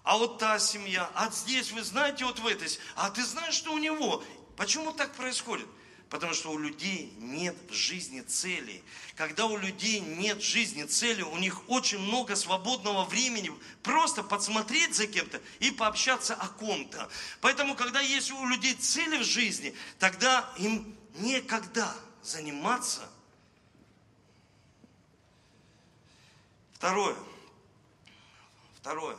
[0.04, 3.74] а вот та семья, а здесь вы знаете вот в этой, а ты знаешь, что
[3.74, 4.24] у него.
[4.56, 5.68] Почему так происходит?
[6.10, 8.84] Потому что у людей нет в жизни цели.
[9.16, 13.52] Когда у людей нет в жизни цели, у них очень много свободного времени
[13.84, 17.10] просто подсмотреть за кем-то и пообщаться о ком-то.
[17.42, 23.08] Поэтому, когда есть у людей цели в жизни, тогда им некогда заниматься.
[26.74, 27.16] Второе.
[28.80, 29.18] Второе.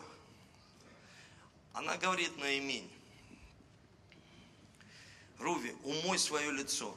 [1.81, 2.91] Она говорит на имень.
[5.39, 6.95] Руви, умой свое лицо.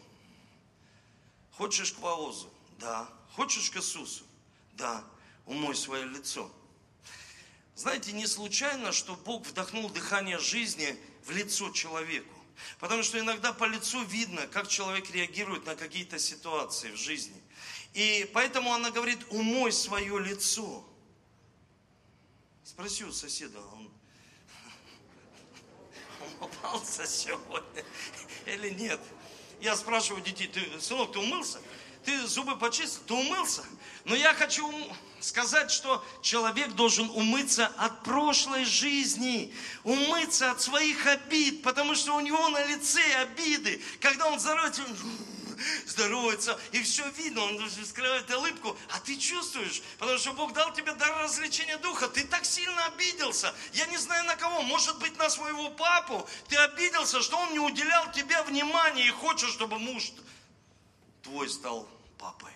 [1.54, 2.52] Хочешь к Воозу?
[2.80, 3.10] Да.
[3.32, 4.26] Хочешь к Иисусу?
[4.74, 5.06] Да.
[5.46, 6.52] Умой свое лицо.
[7.76, 12.36] Знаете, не случайно, что Бог вдохнул дыхание жизни в лицо человеку.
[12.80, 17.42] Потому что иногда по лицу видно, как человек реагирует на какие-то ситуации в жизни.
[17.94, 20.86] И поэтому она говорит, умой свое лицо.
[22.66, 23.93] Спроси у соседа, он
[26.44, 27.84] умывался сегодня
[28.46, 29.00] или нет.
[29.62, 31.60] Я спрашиваю детей, ты, сынок, ты умылся?
[32.04, 33.02] Ты зубы почистил?
[33.08, 33.64] Ты умылся?
[34.04, 34.70] Но я хочу
[35.22, 39.54] сказать, что человек должен умыться от прошлой жизни,
[39.86, 43.82] умыться от своих обид, потому что у него на лице обиды.
[44.02, 44.84] Когда он здоровается,
[45.86, 50.94] здоровается, и все видно, он скрывает улыбку, а ты чувствуешь, потому что Бог дал тебе
[50.94, 55.30] дар развлечения духа, ты так сильно обиделся, я не знаю на кого, может быть на
[55.30, 60.12] своего папу, ты обиделся, что он не уделял тебе внимания и хочешь, чтобы муж
[61.22, 61.88] твой стал
[62.18, 62.54] папой.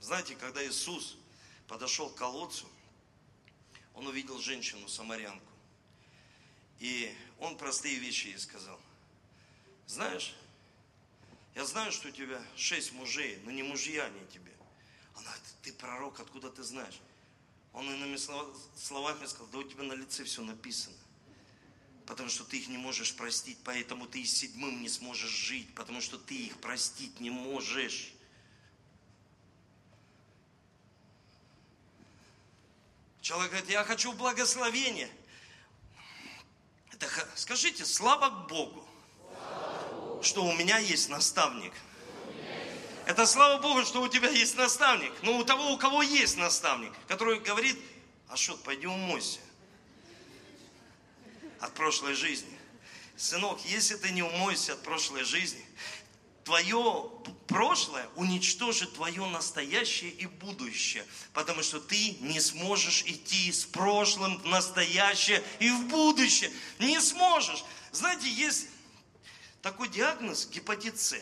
[0.00, 1.16] Знаете, когда Иисус
[1.66, 2.66] подошел к колодцу,
[3.94, 5.54] он увидел женщину-самарянку.
[6.80, 8.78] И он простые вещи ей сказал.
[9.86, 10.34] Знаешь,
[11.54, 14.52] я знаю, что у тебя шесть мужей, но не мужья они тебе.
[15.14, 15.30] Она,
[15.62, 17.00] ты пророк, откуда ты знаешь?
[17.72, 20.96] Он иными словами сказал, да у тебя на лице все написано.
[22.06, 26.00] Потому что ты их не можешь простить, поэтому ты и седьмым не сможешь жить, потому
[26.00, 28.12] что ты их простить не можешь.
[33.22, 35.10] Человек говорит, я хочу благословения.
[36.90, 38.83] Это, скажите, слава Богу
[40.24, 41.72] что у меня есть наставник.
[43.06, 45.12] Это слава Богу, что у тебя есть наставник.
[45.22, 47.78] Но у того, у кого есть наставник, который говорит,
[48.28, 49.40] Ашот, пойди умойся
[51.60, 52.58] от прошлой жизни.
[53.16, 55.64] Сынок, если ты не умойся от прошлой жизни,
[56.44, 57.10] твое
[57.46, 64.46] прошлое уничтожит твое настоящее и будущее, потому что ты не сможешь идти с прошлым в
[64.46, 66.50] настоящее и в будущее.
[66.78, 67.64] Не сможешь.
[67.92, 68.66] Знаете, есть
[69.64, 71.16] такой диагноз гепатит С.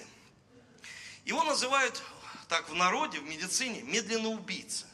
[1.25, 2.03] Его называют
[2.49, 4.85] так в народе, в медицине, медленно убийца.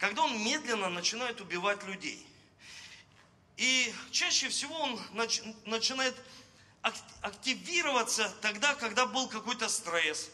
[0.00, 2.26] когда он медленно начинает убивать людей.
[3.56, 6.16] И чаще всего он нач, начинает
[7.20, 10.30] активироваться тогда, когда был какой-то стресс.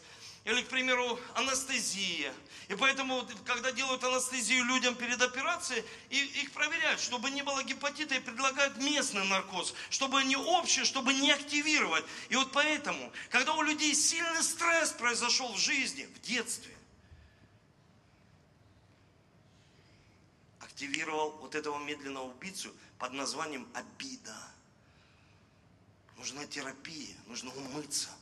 [0.49, 2.33] Или, к примеру, анестезия.
[2.69, 8.19] И поэтому, когда делают анестезию людям перед операцией, их проверяют, чтобы не было гепатита, и
[8.19, 12.03] предлагают местный наркоз, чтобы не общий, чтобы не активировать.
[12.29, 16.75] И вот поэтому, когда у людей сильный стресс произошел в жизни, в детстве,
[20.61, 24.35] активировал вот этого медленного убийцу под названием обида.
[26.17, 28.09] Нужна терапия, нужно умыться–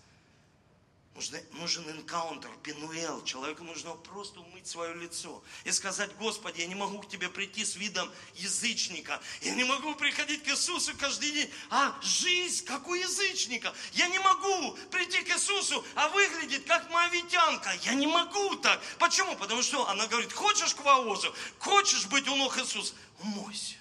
[1.53, 3.23] Нужен энкаунтер, пинуэл.
[3.23, 7.65] Человеку нужно просто умыть свое лицо и сказать, Господи, я не могу к Тебе прийти
[7.65, 9.19] с видом язычника.
[9.41, 11.51] Я не могу приходить к Иисусу каждый день.
[11.71, 13.73] А жизнь, как у язычника.
[13.93, 17.73] Я не могу прийти к Иисусу, а выглядит как моавитянка.
[17.81, 18.79] Я не могу так.
[18.99, 19.35] Почему?
[19.37, 23.75] Потому что она говорит, хочешь к Ваозу, хочешь быть у ног Иисуса, умойся.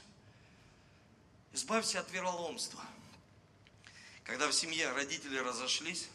[1.52, 2.82] Избавься от вероломства.
[4.24, 6.08] Когда в семье родители разошлись,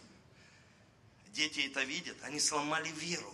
[1.31, 3.33] дети это видят, они сломали веру.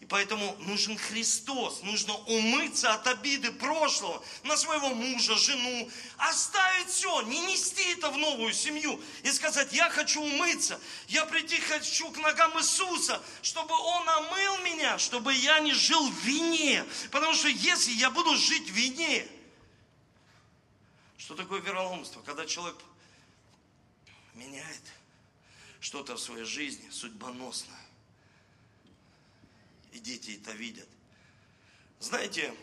[0.00, 7.22] И поэтому нужен Христос, нужно умыться от обиды прошлого на своего мужа, жену, оставить все,
[7.22, 12.18] не нести это в новую семью и сказать, я хочу умыться, я прийти хочу к
[12.18, 16.84] ногам Иисуса, чтобы Он омыл меня, чтобы я не жил в вине.
[17.10, 19.26] Потому что если я буду жить в вине,
[21.16, 22.20] что такое вероломство?
[22.20, 22.76] Когда человек
[24.34, 24.82] меняет
[25.84, 27.76] что-то в своей жизни судьбоносно.
[29.92, 30.88] И дети это видят.
[32.00, 32.56] Знаете,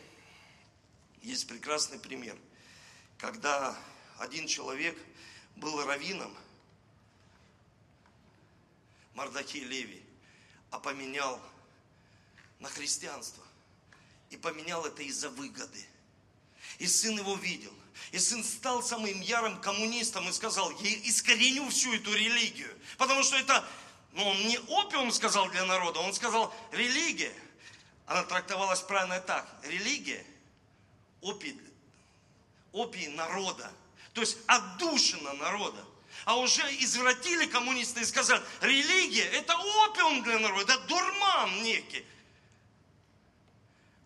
[1.21, 2.35] есть прекрасный пример,
[3.19, 3.77] когда
[4.17, 4.97] один человек
[5.55, 6.35] был раввином,
[9.13, 10.03] Мардахей Леви,
[10.71, 11.39] а поменял
[12.57, 13.45] на христианство.
[14.31, 15.85] И поменял это из-за выгоды.
[16.79, 17.73] И сын его видел.
[18.11, 22.75] И сын стал самым ярым коммунистом и сказал, я искореню всю эту религию.
[22.97, 23.63] Потому что это,
[24.13, 27.33] ну он не опиум сказал для народа, он сказал, религия.
[28.05, 29.47] Она трактовалась правильно так.
[29.63, 30.25] Религия,
[31.21, 31.59] опий,
[32.73, 33.71] опий народа.
[34.13, 35.85] То есть отдушина народа.
[36.25, 42.05] А уже извратили коммунисты и сказали, религия это опиум для народа, это дурман некий.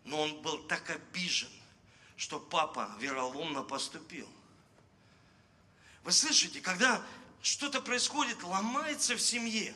[0.05, 1.49] Но он был так обижен,
[2.15, 4.29] что папа вероломно поступил.
[6.03, 7.01] Вы слышите, когда
[7.41, 9.75] что-то происходит, ломается в семье,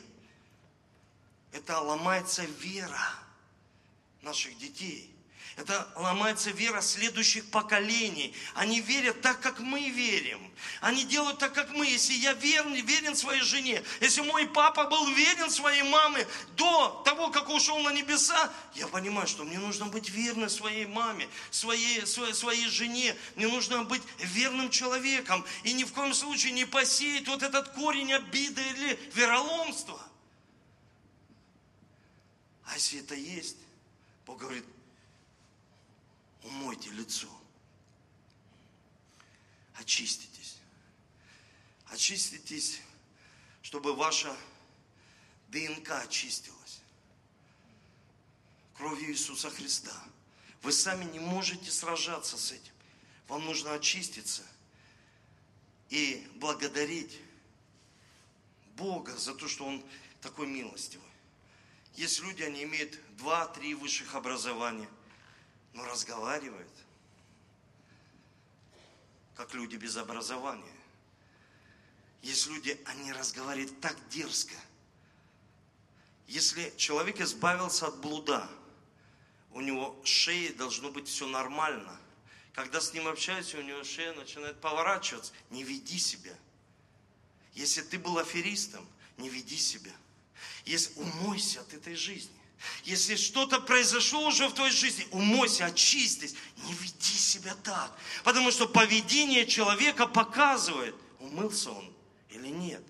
[1.52, 3.14] это ломается вера
[4.22, 5.14] наших детей.
[5.56, 8.34] Это ломается вера следующих поколений.
[8.54, 10.40] Они верят так, как мы верим.
[10.80, 11.86] Они делают так, как мы.
[11.86, 16.26] Если я верен, верен своей жене, если мой папа был верен своей маме
[16.56, 21.28] до того, как ушел на небеса, я понимаю, что мне нужно быть верным своей маме,
[21.50, 23.14] своей, своей, своей жене.
[23.36, 25.44] Мне нужно быть верным человеком.
[25.64, 30.00] И ни в коем случае не посеять вот этот корень обиды или вероломства.
[32.64, 33.56] А если это есть,
[34.24, 34.64] Бог говорит,
[36.42, 37.28] умойте лицо.
[39.74, 40.56] Очиститесь.
[41.86, 42.80] Очиститесь,
[43.62, 44.34] чтобы ваша
[45.48, 46.80] ДНК очистилась.
[48.74, 49.94] Кровью Иисуса Христа.
[50.62, 52.72] Вы сами не можете сражаться с этим.
[53.28, 54.42] Вам нужно очиститься
[55.88, 57.18] и благодарить
[58.76, 59.84] Бога за то, что Он
[60.20, 61.06] такой милостивый.
[61.94, 64.88] Есть люди, они имеют два-три высших образования–
[65.72, 66.70] но разговаривают,
[69.36, 70.76] как люди без образования.
[72.22, 74.56] Есть люди, они разговаривают так дерзко.
[76.26, 78.48] Если человек избавился от блуда,
[79.52, 81.98] у него шеи должно быть все нормально.
[82.52, 85.32] Когда с ним общаются, у него шея начинает поворачиваться.
[85.50, 86.36] Не веди себя.
[87.54, 89.92] Если ты был аферистом, не веди себя.
[90.64, 92.39] Если умойся от этой жизни.
[92.84, 96.34] Если что-то произошло уже в твоей жизни, умойся, очистись.
[96.64, 97.96] Не веди себя так.
[98.24, 101.92] Потому что поведение человека показывает, умылся он
[102.28, 102.82] или нет.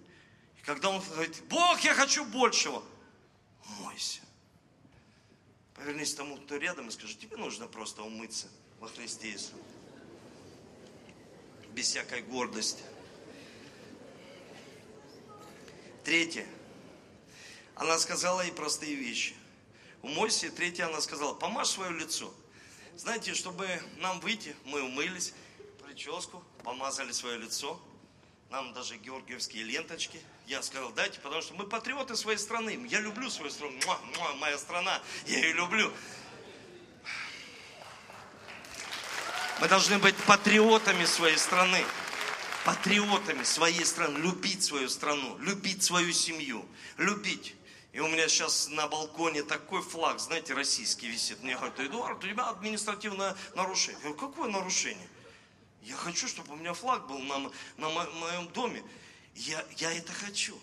[0.58, 2.82] И когда он говорит, Бог, я хочу большего,
[3.66, 4.20] умойся.
[5.74, 8.48] Повернись к тому, кто рядом, и скажи, тебе нужно просто умыться
[8.80, 9.54] во Христе Иисусе.
[11.72, 12.82] Без всякой гордости.
[16.04, 16.46] Третье.
[17.76, 19.34] Она сказала ей простые вещи
[20.02, 20.46] умойся.
[20.46, 22.32] И третья она сказала, помажь свое лицо.
[22.96, 23.66] Знаете, чтобы
[23.98, 25.32] нам выйти, мы умылись,
[25.82, 27.80] прическу, помазали свое лицо.
[28.50, 30.20] Нам даже георгиевские ленточки.
[30.46, 32.84] Я сказал, дайте, потому что мы патриоты своей страны.
[32.90, 33.78] Я люблю свою страну.
[33.86, 35.92] Муа, муа, моя страна, я ее люблю.
[39.60, 41.84] Мы должны быть патриотами своей страны.
[42.64, 44.18] Патриотами своей страны.
[44.18, 47.54] Любить свою страну, любить свою семью, любить.
[47.92, 51.42] И у меня сейчас на балконе такой флаг, знаете, российский висит.
[51.42, 54.00] Мне говорят, Эдуард, у тебя административное нарушение.
[54.04, 55.08] Я говорю, какое нарушение?
[55.82, 58.84] Я хочу, чтобы у меня флаг был на, на моем доме.
[59.34, 60.56] Я, я это хочу.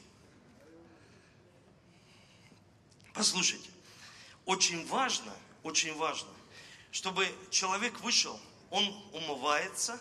[3.14, 3.70] Послушайте,
[4.46, 6.30] очень важно, очень важно,
[6.92, 10.00] чтобы человек вышел, он умывается,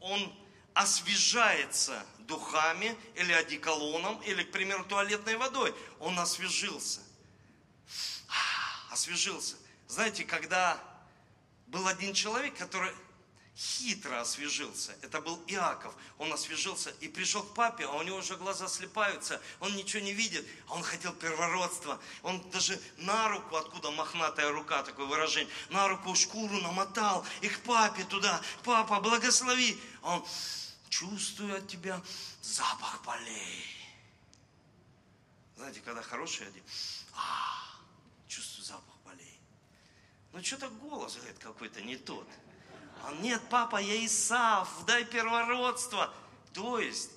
[0.00, 0.32] он
[0.78, 5.74] освежается духами или одеколоном, или, к примеру, туалетной водой.
[5.98, 7.00] Он освежился.
[8.90, 9.56] Освежился.
[9.88, 10.80] Знаете, когда
[11.66, 12.92] был один человек, который
[13.56, 14.94] хитро освежился.
[15.02, 15.92] Это был Иаков.
[16.16, 20.12] Он освежился и пришел к папе, а у него уже глаза слепаются, он ничего не
[20.12, 22.00] видит, а он хотел первородства.
[22.22, 27.58] Он даже на руку, откуда мохнатая рука, такое выражение, на руку шкуру намотал и к
[27.64, 28.40] папе туда.
[28.62, 29.76] Папа, благослови.
[30.02, 30.24] Он
[30.88, 32.00] чувствует от тебя
[32.42, 33.64] запах полей.
[35.56, 36.62] Знаете, когда хороший один,
[37.14, 37.64] а,
[38.28, 39.40] чувствую запах полей.
[40.32, 42.28] Ну, что-то голос, говорит, какой-то не тот.
[43.06, 46.12] Он, нет, папа, я Исав, дай первородство.
[46.52, 47.10] То есть,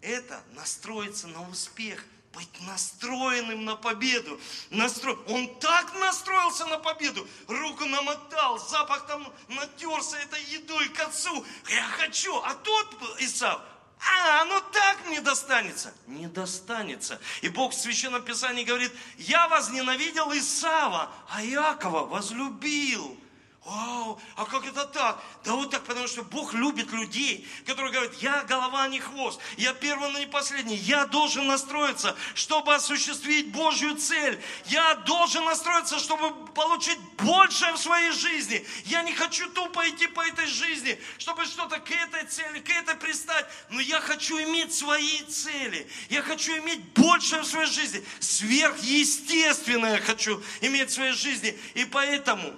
[0.00, 4.40] это настроиться на успех, быть настроенным на победу.
[4.70, 5.16] Настро...
[5.28, 11.44] Он так настроился на победу, руку намотал, запах там натерся этой едой к отцу.
[11.68, 13.60] Я хочу, а тот Исав,
[14.04, 15.94] а, ну так мне достанется.
[16.06, 17.20] Не достанется.
[17.40, 23.16] И Бог в Священном Писании говорит, я возненавидел Исава, а Иакова возлюбил.
[23.64, 25.22] Вау, а как это так?
[25.44, 29.40] Да вот так, потому что Бог любит людей, которые говорят, я голова, а не хвост,
[29.56, 36.00] я первый, но не последний, я должен настроиться, чтобы осуществить Божью цель, я должен настроиться,
[36.00, 38.66] чтобы получить большее в своей жизни.
[38.86, 42.96] Я не хочу тупо идти по этой жизни, чтобы что-то к этой цели, к этой
[42.96, 50.00] пристать, но я хочу иметь свои цели, я хочу иметь большее в своей жизни, сверхъестественное
[50.00, 52.52] хочу иметь в своей жизни, и поэтому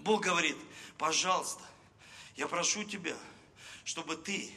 [0.00, 0.56] Бог говорит,
[0.96, 1.62] пожалуйста,
[2.36, 3.16] я прошу тебя,
[3.84, 4.50] чтобы ты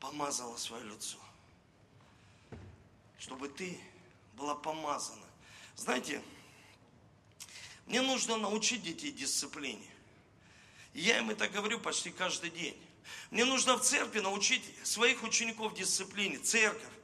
[0.00, 1.18] помазала свое лицо.
[3.18, 3.78] Чтобы ты
[4.34, 5.26] была помазана.
[5.76, 6.22] Знаете,
[7.86, 9.86] мне нужно научить детей дисциплине.
[10.94, 12.80] я им это говорю почти каждый день.
[13.30, 16.97] Мне нужно в церкви научить своих учеников дисциплине, церковь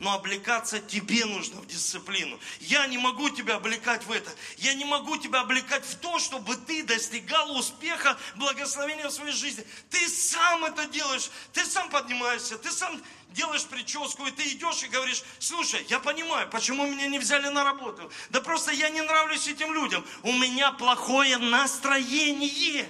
[0.00, 2.40] но облекаться тебе нужно в дисциплину.
[2.58, 4.30] Я не могу тебя облекать в это.
[4.56, 9.64] Я не могу тебя облекать в то, чтобы ты достигал успеха, благословения в своей жизни.
[9.90, 14.88] Ты сам это делаешь, ты сам поднимаешься, ты сам делаешь прическу, и ты идешь и
[14.88, 18.10] говоришь, слушай, я понимаю, почему меня не взяли на работу.
[18.30, 20.04] Да просто я не нравлюсь этим людям.
[20.22, 22.88] У меня плохое настроение.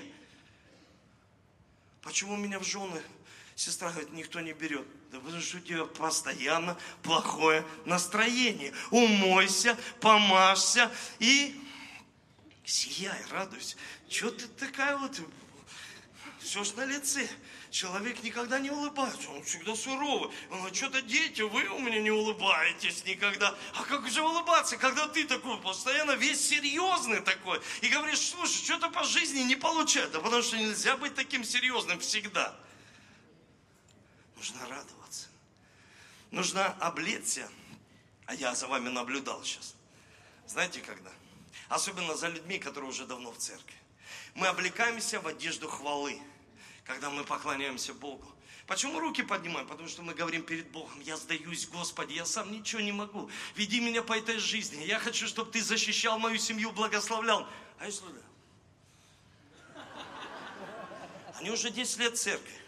[2.03, 3.03] Почему меня в жены
[3.61, 4.87] Сестра говорит, никто не берет.
[5.13, 8.73] Да потому что у тебя постоянно плохое настроение.
[8.91, 11.63] Умойся, помажься и
[12.65, 13.77] сияй, радуйся.
[14.09, 15.21] Чего ты такая вот,
[16.41, 17.29] все ж на лице.
[17.71, 20.31] Человек никогда не улыбается, он всегда суровый.
[20.49, 23.55] Он говорит, что-то дети, вы у меня не улыбаетесь никогда.
[23.75, 27.61] А как же улыбаться, когда ты такой постоянно весь серьезный такой.
[27.83, 30.19] И говоришь, слушай, что-то по жизни не получается.
[30.19, 32.59] Потому что нельзя быть таким серьезным всегда.
[34.41, 35.29] Нужно радоваться.
[36.31, 37.47] Нужно облечься.
[38.25, 39.75] А я за вами наблюдал сейчас.
[40.47, 41.11] Знаете когда?
[41.69, 43.75] Особенно за людьми, которые уже давно в церкви.
[44.33, 46.19] Мы облекаемся в одежду хвалы,
[46.85, 48.27] когда мы поклоняемся Богу.
[48.67, 49.69] Почему руки поднимаем?
[49.69, 53.31] Потому что мы говорим перед Богом, я сдаюсь, Господи, я сам ничего не могу.
[53.57, 54.85] Веди меня по этой жизни.
[54.85, 57.47] Я хочу, чтобы Ты защищал мою семью, благословлял.
[57.79, 58.07] А если...
[61.35, 62.60] Они уже 10 лет в церкви.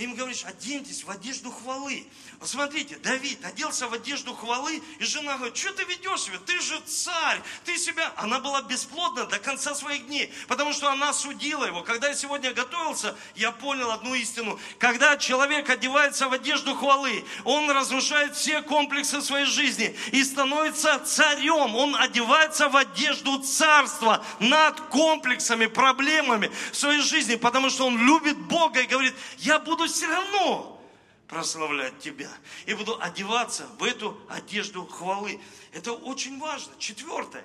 [0.00, 2.06] Ты им говоришь, оденьтесь в одежду хвалы.
[2.42, 6.38] Смотрите, Давид оделся в одежду хвалы, и жена говорит, что ты ведешь себя?
[6.46, 8.10] Ты же царь, ты себя...
[8.16, 11.82] Она была бесплодна до конца своих дней, потому что она судила его.
[11.82, 14.58] Когда я сегодня готовился, я понял одну истину.
[14.78, 21.76] Когда человек одевается в одежду хвалы, он разрушает все комплексы своей жизни и становится царем.
[21.76, 28.38] Он одевается в одежду царства над комплексами, проблемами в своей жизни, потому что он любит
[28.38, 30.80] Бога и говорит, я буду все равно
[31.28, 32.30] прославлять Тебя.
[32.66, 35.40] И буду одеваться в эту одежду хвалы.
[35.72, 36.72] Это очень важно.
[36.78, 37.44] Четвертое.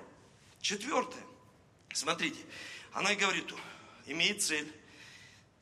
[0.60, 1.22] Четвертое.
[1.92, 2.40] Смотрите,
[2.92, 3.52] она и говорит,
[4.06, 4.70] имей цель,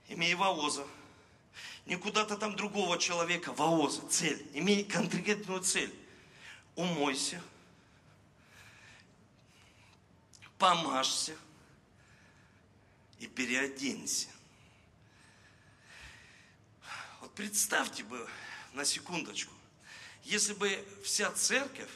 [0.09, 0.87] имей вооза,
[1.87, 5.95] не куда-то там другого человека, вооза, цель, имей конкретную цель.
[6.74, 7.41] Умойся,
[10.59, 11.37] помажься
[13.20, 14.28] и переоденься.
[17.35, 18.28] Представьте бы
[18.74, 19.53] на секундочку,
[20.22, 21.91] если бы вся церковь,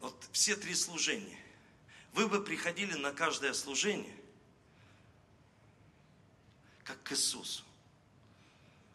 [0.00, 1.38] вот все три служения,
[2.12, 4.16] вы бы приходили на каждое служение,
[6.84, 7.62] как к Иисусу.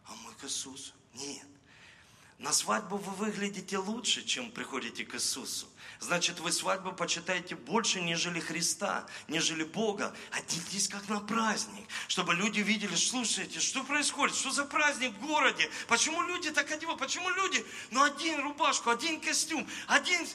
[0.06, 0.92] А мы к Иисусу?
[1.14, 1.46] Нет.
[2.42, 5.68] На свадьбу вы выглядите лучше, чем приходите к Иисусу.
[6.00, 10.12] Значит, вы свадьбу почитаете больше, нежели Христа, нежели Бога.
[10.32, 15.70] Оденьтесь как на праздник, чтобы люди видели, слушайте, что происходит, что за праздник в городе,
[15.86, 20.26] почему люди так одевают, почему люди, ну один рубашку, один костюм, один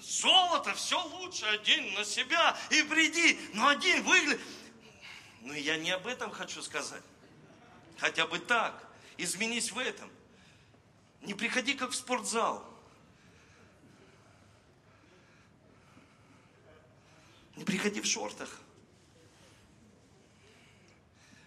[0.00, 4.40] золото, все лучше, один на себя и приди, но один выглядит.
[5.42, 7.02] Ну, я не об этом хочу сказать.
[7.98, 8.82] Хотя бы так.
[9.18, 10.10] Изменись в этом.
[11.22, 12.66] Не приходи как в спортзал.
[17.56, 18.60] Не приходи в шортах.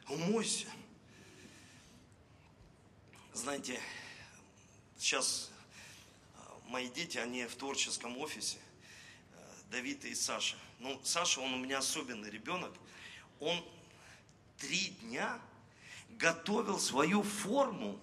[0.07, 0.67] Умойся.
[3.33, 3.79] Знаете,
[4.97, 5.49] сейчас
[6.35, 8.59] а, мои дети, они в творческом офисе,
[9.33, 10.55] а, Давид и Саша.
[10.77, 12.71] Ну, Саша, он у меня особенный ребенок.
[13.39, 13.65] Он
[14.57, 15.41] три дня
[16.11, 17.99] готовил свою форму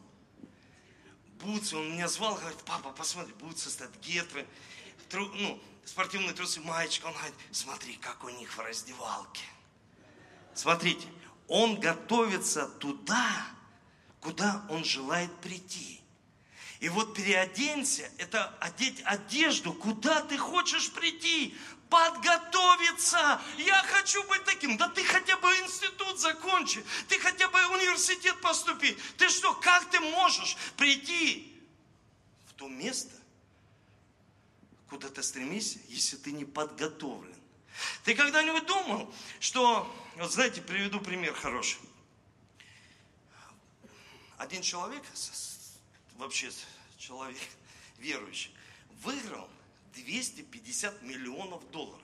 [1.43, 1.77] бутсы.
[1.77, 4.47] Он меня звал, говорит, папа, посмотри, бутсы стоят, гетры,
[5.09, 7.07] тру, ну, спортивные трусы, маечка.
[7.07, 9.45] Он говорит, смотри, как у них в раздевалке.
[10.55, 11.07] Смотрите,
[11.49, 13.47] он готовится туда,
[14.21, 16.00] куда он желает прийти.
[16.81, 21.55] И вот переоденься, это одеть одежду, куда ты хочешь прийти
[21.91, 23.41] подготовиться.
[23.59, 24.79] Я хочу быть таким.
[24.79, 26.83] Да ты хотя бы институт закончи.
[27.09, 28.97] Ты хотя бы университет поступи.
[29.19, 31.55] Ты что, как ты можешь прийти
[32.49, 33.15] в то место,
[34.89, 37.37] куда ты стремишься, если ты не подготовлен?
[38.05, 41.79] Ты когда-нибудь думал, что, вот знаете, приведу пример хороший.
[44.39, 45.03] Один человек,
[46.21, 46.51] вообще
[46.99, 47.39] человек
[47.99, 48.51] верующий,
[49.03, 49.49] выиграл
[49.95, 52.01] 250 миллионов долларов.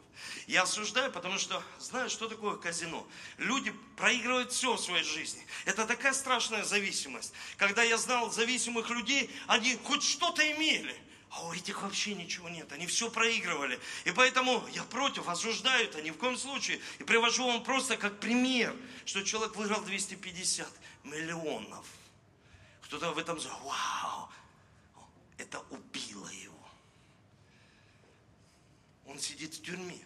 [0.46, 3.06] Я осуждаю, потому что знаю, что такое казино.
[3.36, 5.46] Люди проигрывают все в своей жизни.
[5.66, 7.32] Это такая страшная зависимость.
[7.58, 10.96] Когда я знал зависимых людей, они хоть что-то имели.
[11.28, 13.78] А у этих вообще ничего нет, они все проигрывали.
[14.06, 16.80] И поэтому я против, осуждаю это ни в коем случае.
[16.98, 20.66] И привожу вам просто как пример, что человек выиграл 250
[21.04, 21.84] миллионов.
[22.96, 24.30] Кто-то в этом, вау,
[25.36, 26.68] это убило его.
[29.04, 30.02] Он сидит в тюрьме.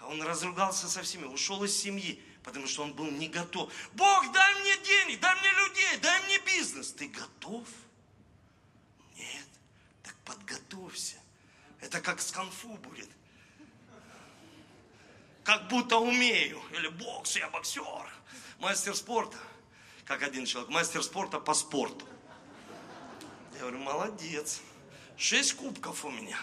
[0.00, 3.72] А он разругался со всеми, ушел из семьи, потому что он был не готов.
[3.92, 6.92] Бог, дай мне денег, дай мне людей, дай мне бизнес.
[6.94, 7.68] Ты готов?
[9.14, 9.46] Нет.
[10.02, 11.16] Так подготовься.
[11.80, 13.08] Это как с конфу будет.
[15.44, 16.60] Как будто умею.
[16.72, 18.12] Или бокс, я боксер.
[18.58, 19.38] Мастер спорта.
[20.10, 22.04] Как один человек, мастер спорта по спорту.
[23.54, 24.60] Я говорю, молодец.
[25.16, 26.36] Шесть кубков у меня.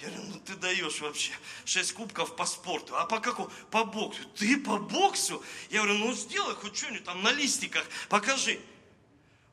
[0.00, 1.34] Я говорю, ну ты даешь вообще
[1.66, 2.96] шесть кубков по спорту.
[2.96, 3.50] А по какому?
[3.70, 4.26] По боксу.
[4.30, 5.44] Ты по боксу?
[5.68, 8.58] Я говорю, ну сделай хоть что-нибудь там на листиках, покажи.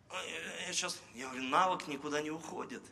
[0.10, 0.24] А
[0.66, 2.84] я сейчас, я говорю, навык никуда не уходит.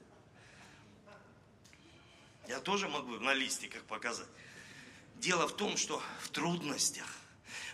[2.50, 4.28] Я тоже могу на листиках показать.
[5.16, 7.08] Дело в том, что в трудностях.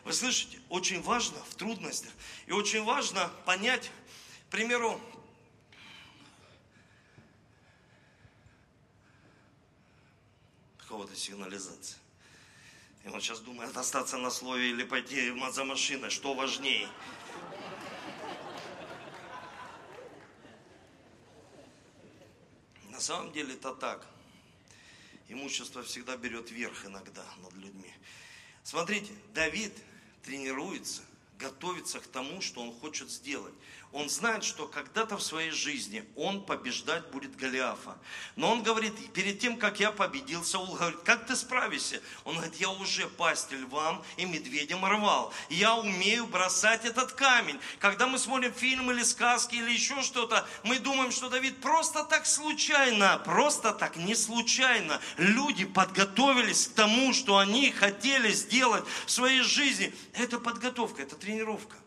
[0.03, 2.11] Вы слышите, очень важно в трудностях.
[2.45, 3.91] И очень важно понять,
[4.47, 5.01] к примеру,
[10.77, 11.97] какого-то сигнализации.
[13.03, 16.89] И он сейчас думает, остаться на слове или пойти за машиной, что важнее.
[22.89, 24.07] На самом деле это так.
[25.27, 27.93] Имущество всегда берет верх иногда над людьми.
[28.65, 29.71] Смотрите, Давид
[30.23, 31.03] тренируется,
[31.37, 33.53] готовится к тому, что он хочет сделать.
[33.95, 37.97] Он знает, что когда-то в своей жизни он побеждать будет Голиафа.
[38.35, 42.01] Но он говорит, перед тем, как я победил, Саул говорит, как ты справишься?
[42.25, 45.31] Он говорит, я уже пасть львам и медведям рвал.
[45.49, 47.57] Я умею бросать этот камень.
[47.79, 52.25] Когда мы смотрим фильм или сказки или еще что-то, мы думаем, что Давид просто так
[52.25, 54.99] случайно, просто так не случайно.
[55.15, 59.95] Люди подготовились к тому, что они хотели сделать в своей жизни.
[60.11, 61.77] Это подготовка, это тренировка.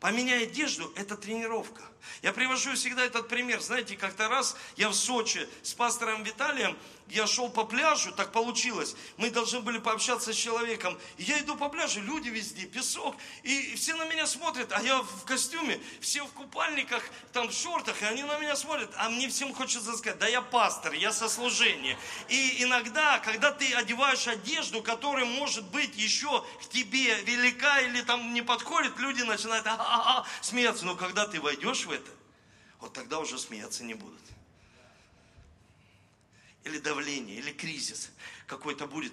[0.00, 1.82] Поменяй одежду– это тренировка.
[2.22, 3.60] Я привожу всегда этот пример.
[3.60, 6.76] Знаете, как-то раз я в Сочи с пастором Виталием
[7.10, 8.94] я шел по пляжу, так получилось.
[9.16, 10.98] Мы должны были пообщаться с человеком.
[11.16, 13.16] И я иду по пляжу, люди везде, песок.
[13.42, 17.02] И все на меня смотрят, а я в костюме, все в купальниках,
[17.32, 18.90] там в шортах, и они на меня смотрят.
[18.96, 21.98] А мне всем хочется сказать, да я пастор, я сослужение.
[22.28, 28.32] И иногда, когда ты одеваешь одежду, которая может быть еще к тебе велика или там
[28.34, 29.66] не подходит, люди начинают
[30.40, 30.86] смеяться.
[30.86, 32.10] Но когда ты войдешь в это,
[32.80, 34.20] вот тогда уже смеяться не будут
[36.70, 38.10] или давление, или кризис
[38.46, 39.12] какой-то будет,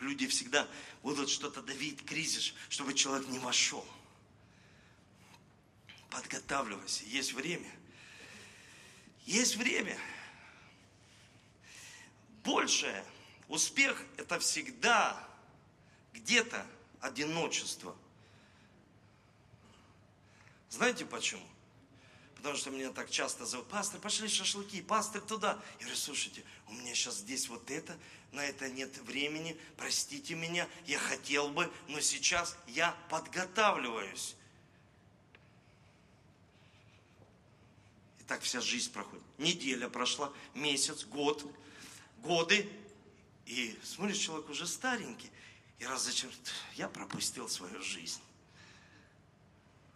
[0.00, 0.68] люди всегда
[1.02, 3.86] будут что-то давить, кризис, чтобы человек не вошел.
[6.10, 7.70] Подготавливайся, есть время.
[9.24, 9.98] Есть время.
[12.44, 13.04] Большее
[13.48, 15.28] успех– это всегда
[16.12, 16.66] где-то
[17.00, 17.96] одиночество.
[20.70, 21.46] Знаете почему?
[22.46, 25.60] Потому что меня так часто зовут, пастор, пошли шашлыки, пастор туда.
[25.80, 27.98] Я говорю, слушайте, у меня сейчас здесь вот это,
[28.30, 34.36] на это нет времени, простите меня, я хотел бы, но сейчас я подготавливаюсь.
[38.20, 39.24] И так вся жизнь проходит.
[39.38, 41.44] Неделя прошла, месяц, год,
[42.18, 42.70] годы.
[43.46, 45.32] И смотришь, человек уже старенький.
[45.80, 46.30] И раз зачем?
[46.76, 48.20] Я пропустил свою жизнь.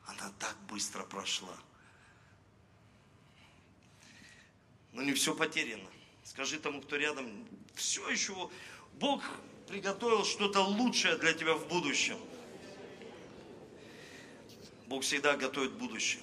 [0.06, 1.56] Она так быстро прошла.
[4.92, 5.88] Но не все потеряно.
[6.24, 8.50] Скажи тому, кто рядом, все еще
[8.94, 9.22] Бог
[9.68, 12.18] приготовил что-то лучшее для тебя в будущем.
[14.86, 16.22] Бог всегда готовит будущее.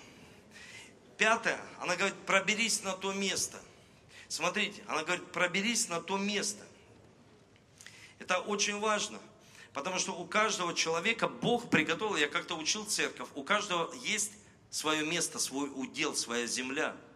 [1.17, 3.59] Пятое, она говорит, проберись на то место.
[4.27, 6.63] Смотрите, она говорит, проберись на то место.
[8.19, 9.19] Это очень важно,
[9.73, 14.33] потому что у каждого человека Бог приготовил, я как-то учил церковь, у каждого есть
[14.69, 16.95] свое место, свой удел, своя земля–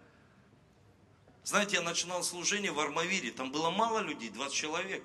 [1.44, 5.04] знаете, я начинал служение в Армавире, там было мало людей, 20 человек.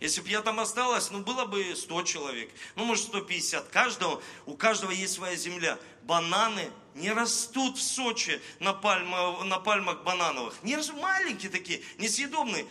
[0.00, 3.68] Если бы я там осталась, ну было бы 100 человек, ну может 150.
[3.68, 5.78] Каждого, у каждого есть своя земля.
[6.02, 10.54] Бананы не растут в Сочи на, пальма, на пальмах банановых.
[10.62, 12.66] Не маленькие такие, несъедобные.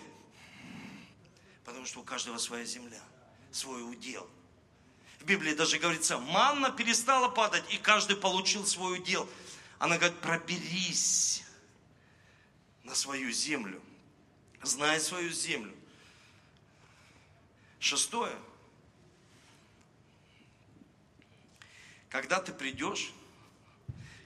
[1.64, 3.01] Потому что у каждого своя земля,
[3.51, 4.28] свой удел.
[5.20, 9.30] В Библии даже говорится, манна перестала падать, и каждый получил свой удел.
[9.80, 11.43] Она говорит, проберись
[12.84, 13.81] на свою землю.
[14.61, 15.73] Знай свою землю.
[17.79, 18.38] Шестое.
[22.09, 23.11] Когда ты придешь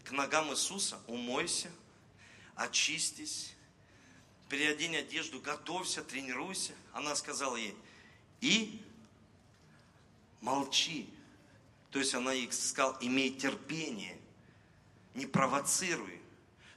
[0.03, 1.71] к ногам Иисуса, умойся,
[2.55, 3.55] очистись,
[4.49, 6.73] переодень одежду, готовься, тренируйся.
[6.93, 7.75] Она сказала ей,
[8.41, 8.81] и
[10.41, 11.09] молчи.
[11.91, 14.19] То есть она ей сказала, имей терпение,
[15.15, 16.21] не провоцируй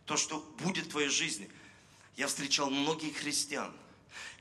[0.07, 1.51] то, что будет в твоей жизни–
[2.21, 3.73] я встречал многих христиан,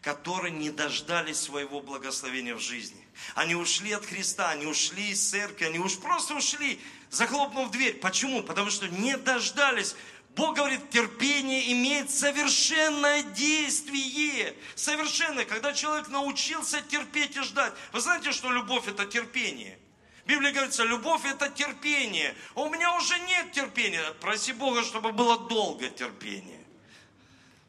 [0.02, 3.08] которые не дождались своего благословения в жизни.
[3.36, 6.78] Они ушли от Христа, они ушли из церкви, они уж просто ушли,
[7.10, 7.94] захлопнув дверь.
[8.00, 8.44] Почему?
[8.44, 9.96] Потому что не дождались
[10.36, 14.56] Бог говорит, терпение имеет совершенное действие.
[14.76, 15.44] Совершенное.
[15.44, 17.74] Когда человек научился терпеть и ждать.
[17.92, 19.78] Вы знаете, что любовь это терпение?
[20.24, 22.36] В Библии говорится, любовь это терпение.
[22.56, 24.04] А у меня уже нет терпения.
[24.22, 26.59] Проси Бога, чтобы было долго терпение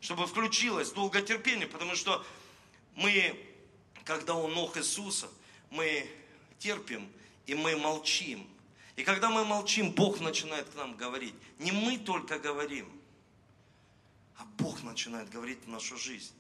[0.00, 2.24] чтобы включилось долготерпение, потому что
[2.96, 3.38] мы,
[4.04, 5.28] когда у ног Иисуса,
[5.70, 6.10] мы
[6.58, 7.10] терпим
[7.46, 8.46] и мы молчим.
[8.96, 11.34] И когда мы молчим, Бог начинает к нам говорить.
[11.58, 12.90] Не мы только говорим,
[14.36, 16.32] а Бог начинает говорить в нашу жизнь.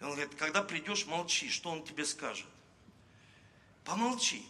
[0.00, 2.46] И Он говорит, когда придешь, молчи, что Он тебе скажет?
[3.84, 4.44] Помолчи.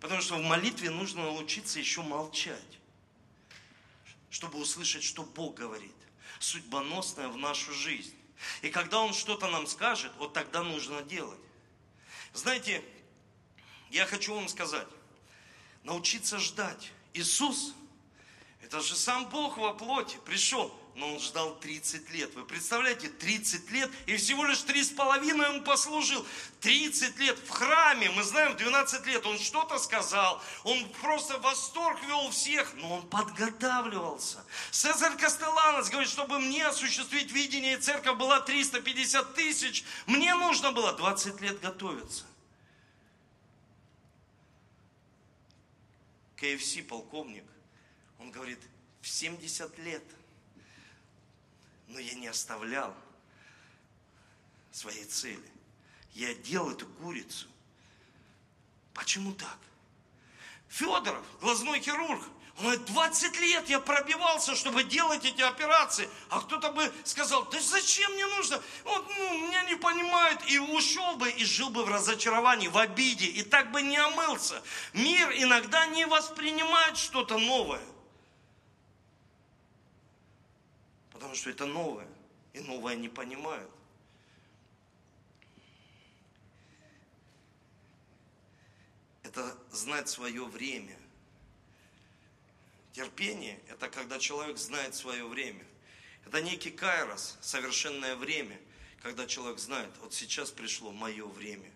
[0.00, 2.78] Потому что в молитве нужно научиться еще молчать,
[4.30, 5.92] чтобы услышать, что Бог говорит
[6.40, 8.16] судьбоносное в нашу жизнь.
[8.62, 11.38] И когда Он что-то нам скажет, вот тогда нужно делать.
[12.32, 12.82] Знаете,
[13.90, 14.88] я хочу вам сказать,
[15.84, 16.92] научиться ждать.
[17.12, 17.74] Иисус,
[18.62, 22.34] это же сам Бог во плоти пришел но он ждал 30 лет.
[22.34, 26.24] Вы представляете, 30 лет, и всего лишь три с половиной он послужил.
[26.60, 32.30] 30 лет в храме, мы знаем, 12 лет он что-то сказал, он просто восторг вел
[32.30, 34.44] всех, но он подготавливался.
[34.70, 41.40] Цезарь Кастелланос говорит, чтобы мне осуществить видение, церковь была 350 тысяч, мне нужно было 20
[41.40, 42.24] лет готовиться.
[46.36, 47.44] КФС полковник,
[48.18, 48.60] он говорит,
[49.00, 50.02] в 70 лет–
[51.90, 52.94] но я не оставлял
[54.72, 55.50] своей цели.
[56.12, 57.46] Я делал эту курицу.
[58.94, 59.58] Почему так?
[60.68, 62.22] Федоров, глазной хирург,
[62.58, 66.08] он говорит, 20 лет я пробивался, чтобы делать эти операции.
[66.28, 68.60] А кто-то бы сказал, да зачем мне нужно?
[68.84, 70.40] Вот, ну, меня не понимают.
[70.48, 73.26] И ушел бы, и жил бы в разочаровании, в обиде.
[73.26, 74.62] И так бы не омылся.
[74.92, 77.80] Мир иногда не воспринимает что-то новое.
[81.20, 82.08] Потому что это новое.
[82.54, 83.70] И новое не понимают.
[89.22, 90.98] Это знать свое время.
[92.92, 95.62] Терпение– это когда человек знает свое время.
[96.24, 98.58] Это некий кайрос, совершенное время,
[99.02, 101.70] когда человек знает, вот сейчас пришло мое время.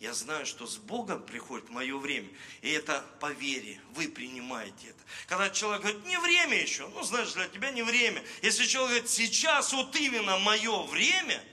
[0.00, 2.28] Я знаю, что с Богом приходит мое время.
[2.62, 3.78] И это по вере.
[3.94, 4.98] Вы принимаете это.
[5.26, 6.88] Когда человек говорит, не время еще.
[6.88, 8.24] Ну, знаешь, для тебя не время.
[8.40, 11.44] Если человек говорит, сейчас вот именно мое время.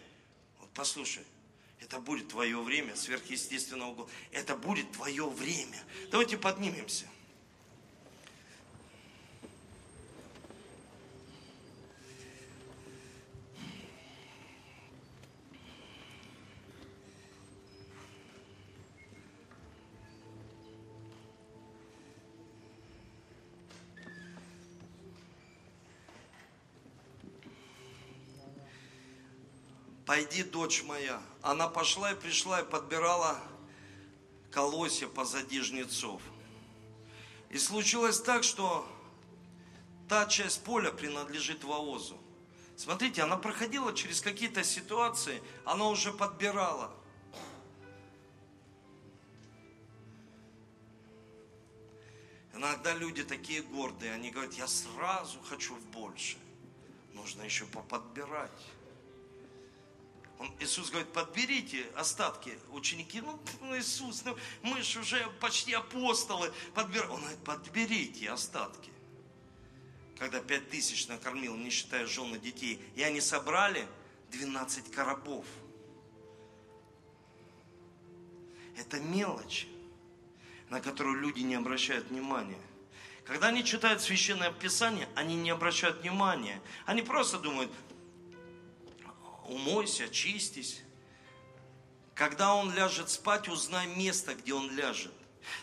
[0.60, 1.26] Вот послушай,
[1.82, 4.12] это будет твое время сверхъестественного года.
[4.32, 5.84] Это будет твое время.
[6.10, 7.06] Давайте поднимемся.
[30.08, 31.22] Пойди, дочь моя.
[31.42, 33.38] Она пошла и пришла и подбирала
[34.50, 36.22] колосья позади жнецов.
[37.50, 38.88] И случилось так, что
[40.08, 42.18] та часть поля принадлежит Воозу.
[42.78, 46.92] Смотрите, она проходила через какие-то ситуации, она уже подбирала.
[52.54, 56.38] Иногда люди такие гордые, они говорят, я сразу хочу в больше.
[57.14, 58.77] Нужно еще поподбирать.
[60.40, 62.58] Он, Иисус говорит, подберите остатки.
[62.72, 66.52] Ученики, ну, ну Иисус, ну, мы же уже почти апостолы.
[66.76, 67.10] Подбер...
[67.10, 68.92] Он говорит, подберите остатки.
[70.20, 73.88] Когда пять тысяч накормил, не считая жен и детей, и они собрали
[74.32, 75.46] 12 коробов.
[78.78, 79.68] Это мелочь,
[80.70, 82.62] на которую люди не обращают внимания.
[83.26, 86.62] Когда они читают священное писание, они не обращают внимания.
[86.86, 87.72] Они просто думают,
[89.48, 90.82] умойся, очистись.
[92.14, 95.14] Когда он ляжет спать, узнай место, где он ляжет.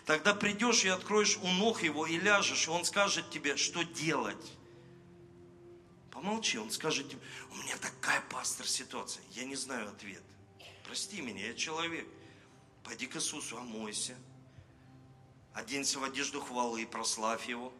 [0.06, 4.52] Тогда придешь и откроешь у ног его и ляжешь, и он скажет тебе, что делать.
[6.10, 7.20] Помолчи, он скажет тебе,
[7.50, 10.22] у меня такая пастор ситуация, я не знаю ответ.
[10.84, 12.06] Прости меня, я человек.
[12.84, 14.14] Пойди к Иисусу, омойся.
[15.54, 17.72] Оденься в одежду хвалы и прославь Его.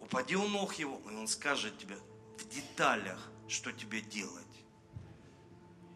[0.00, 1.96] Упади у ног Его, и Он скажет тебе
[2.38, 4.44] в деталях, что тебе делать.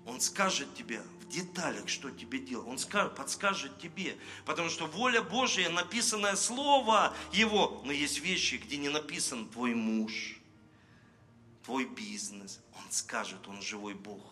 [0.06, 2.68] Он скажет тебе в деталях, что тебе делать.
[2.68, 4.16] Он скажет, подскажет тебе.
[4.44, 7.82] Потому что воля Божия, написанное слово Его.
[7.84, 10.38] Но есть вещи, где не написан твой муж,
[11.64, 12.60] твой бизнес.
[12.78, 14.22] Он скажет, Он живой Бог.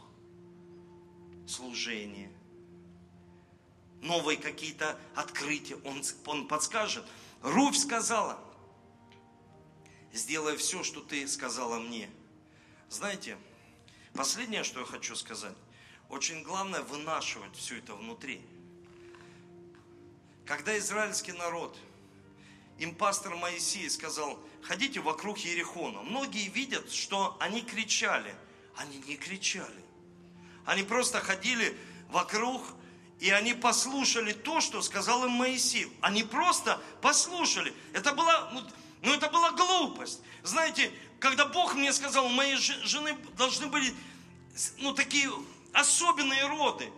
[1.48, 2.30] Служение.
[4.00, 5.76] Новые какие-то открытия.
[5.84, 7.04] Он, он подскажет.
[7.42, 8.38] Руфь сказала,
[10.12, 12.08] сделай все, что ты сказала мне.
[12.88, 13.36] Знаете,
[14.14, 15.56] последнее, что я хочу сказать.
[16.14, 18.40] Очень главное вынашивать все это внутри.
[20.46, 21.76] Когда израильский народ,
[22.78, 26.02] им пастор Моисей сказал, ходите вокруг Ерехона.
[26.02, 28.32] Многие видят, что они кричали.
[28.76, 29.84] Они не кричали.
[30.64, 31.76] Они просто ходили
[32.10, 32.62] вокруг,
[33.18, 35.90] и они послушали то, что сказал им Моисей.
[36.00, 37.74] Они просто послушали.
[37.92, 38.62] Это была, ну,
[39.02, 40.20] ну это была глупость.
[40.44, 43.92] Знаете, когда Бог мне сказал, моей жены должны были,
[44.78, 45.28] ну, такие
[45.74, 46.90] особенные роды.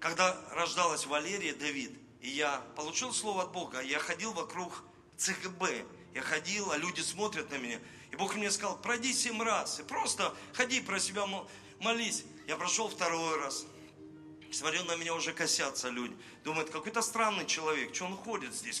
[0.00, 4.84] Когда рождалась Валерия Давид, и я получил слово от Бога, я ходил вокруг
[5.16, 7.80] ЦГБ, я ходил, а люди смотрят на меня.
[8.10, 11.26] И Бог мне сказал, пройди семь раз, и просто ходи про себя,
[11.80, 12.24] молись.
[12.46, 13.66] Я прошел второй раз.
[14.52, 16.16] Смотрю, на меня уже косятся люди.
[16.44, 18.80] Думают, какой-то странный человек, что он ходит здесь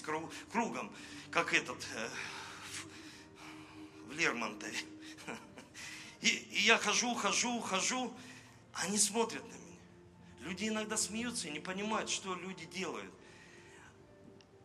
[0.52, 0.92] кругом,
[1.30, 2.08] как этот э,
[4.06, 4.78] в Лермонтове.
[6.26, 8.12] И, и я хожу, хожу, хожу,
[8.72, 9.80] они смотрят на меня.
[10.40, 13.12] Люди иногда смеются и не понимают, что люди делают.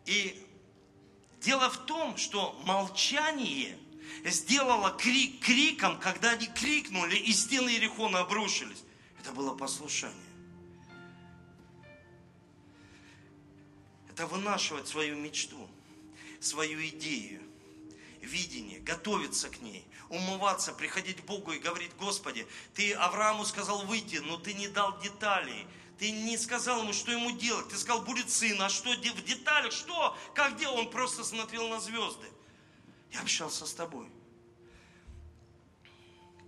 [0.07, 0.43] И
[1.39, 3.77] дело в том, что молчание
[4.25, 8.83] сделало крик криком, когда они крикнули, и стены Ерехона обрушились.
[9.19, 10.17] Это было послушание.
[14.09, 15.69] Это вынашивать свою мечту,
[16.39, 17.43] свою идею,
[18.21, 24.17] видение, готовиться к ней, умываться, приходить к Богу и говорить, Господи, Ты Аврааму сказал выйти,
[24.17, 25.67] но Ты не дал деталей,
[25.97, 27.69] Ты не сказал ему, что ему делать.
[27.69, 30.77] Ты сказал, будет сын, а что в деталях, что, как делал?
[30.77, 32.27] Он просто смотрел на звезды.
[33.11, 34.07] Я общался с тобой.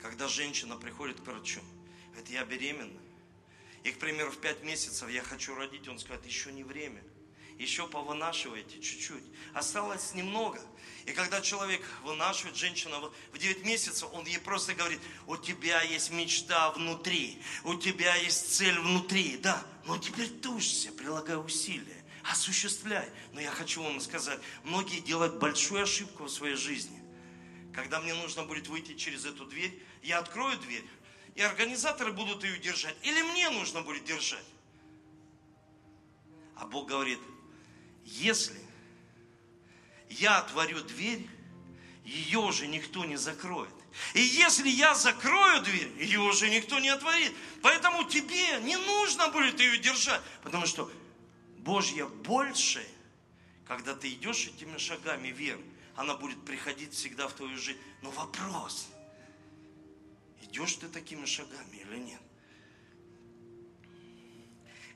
[0.01, 1.61] Когда женщина приходит к врачу,
[2.11, 2.99] говорит, я беременна.
[3.83, 7.03] И, к примеру, в пять месяцев я хочу родить, он скажет, еще не время.
[7.57, 9.23] Еще повынашивайте чуть-чуть.
[9.53, 10.59] Осталось немного.
[11.05, 12.97] И когда человек вынашивает, женщина
[13.31, 18.55] в 9 месяцев, он ей просто говорит, у тебя есть мечта внутри, у тебя есть
[18.55, 23.09] цель внутри, да, но теперь тушься, прилагай усилия, осуществляй.
[23.33, 27.01] Но я хочу вам сказать, многие делают большую ошибку в своей жизни.
[27.73, 30.85] Когда мне нужно будет выйти через эту дверь, я открою дверь,
[31.35, 34.45] и организаторы будут ее держать, или мне нужно будет держать.
[36.55, 37.19] А Бог говорит,
[38.05, 38.62] если
[40.19, 41.27] я отворю дверь,
[42.05, 43.73] ее уже никто не закроет.
[44.13, 47.31] И если я закрою дверь, ее уже никто не отворит.
[47.61, 50.91] Поэтому тебе не нужно будет ее держать, потому что
[51.59, 52.85] Божья больше,
[53.67, 55.63] когда ты идешь этими шагами веры,
[55.95, 57.79] она будет приходить всегда в твою жизнь.
[58.01, 58.87] Но вопрос,
[60.41, 62.21] идешь ты такими шагами или нет?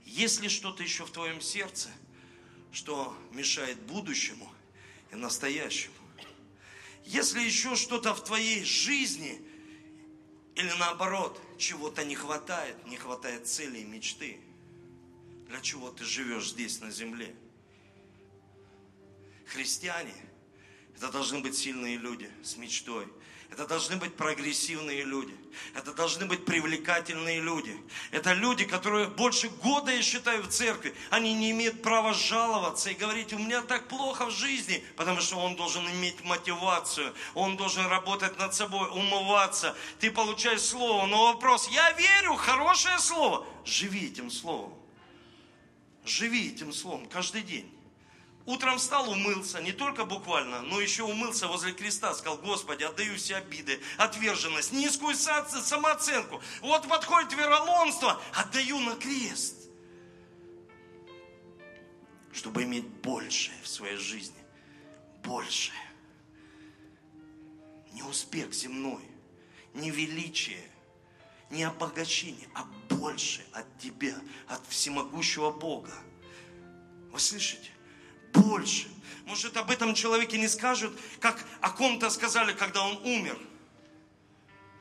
[0.05, 1.89] Если что-то еще в твоем сердце,
[2.71, 4.51] что мешает будущему,
[5.11, 5.95] и настоящему.
[7.05, 9.41] Если еще что-то в твоей жизни,
[10.55, 14.39] или наоборот, чего-то не хватает, не хватает цели и мечты,
[15.47, 17.33] для чего ты живешь здесь на земле?
[19.45, 20.13] Христиане–
[20.97, 23.07] это должны быть сильные люди с мечтой,
[23.49, 25.35] это должны быть прогрессивные люди.
[25.73, 27.75] Это должны быть привлекательные люди.
[28.11, 30.93] Это люди, которые больше года, я считаю, в церкви.
[31.09, 34.83] Они не имеют права жаловаться и говорить, у меня так плохо в жизни.
[34.95, 37.13] Потому что он должен иметь мотивацию.
[37.35, 39.75] Он должен работать над собой, умываться.
[39.99, 41.07] Ты получаешь слово.
[41.07, 43.47] Но вопрос, я верю, хорошее слово.
[43.65, 44.73] Живи этим словом.
[46.05, 47.76] Живи этим словом каждый день.
[48.47, 53.35] Утром встал, умылся, не только буквально, но еще умылся возле креста, сказал, Господи, отдаю все
[53.35, 56.41] обиды, отверженность, низкую самооценку.
[56.61, 59.69] Вот подходит вероломство, отдаю на крест.
[62.31, 64.41] Чтобы иметь большее в своей жизни.
[65.25, 65.75] Большее.
[67.91, 69.03] Не успех земной,
[69.73, 70.71] не величие,
[71.49, 72.63] не обогащение, а
[72.95, 74.15] больше от тебя,
[74.47, 75.93] от всемогущего Бога.
[77.11, 77.71] Вы слышите?
[78.37, 78.87] Больше.
[79.25, 83.37] Может, об этом человеке не скажут, как о ком-то сказали, когда он умер.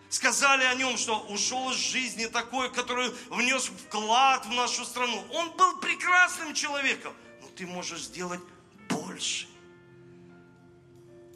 [0.08, 5.24] Сказали о нем, что ушел из жизни такой, который внес вклад в нашу страну.
[5.32, 8.40] Он был прекрасным человеком, но ты можешь сделать
[8.88, 9.48] больше.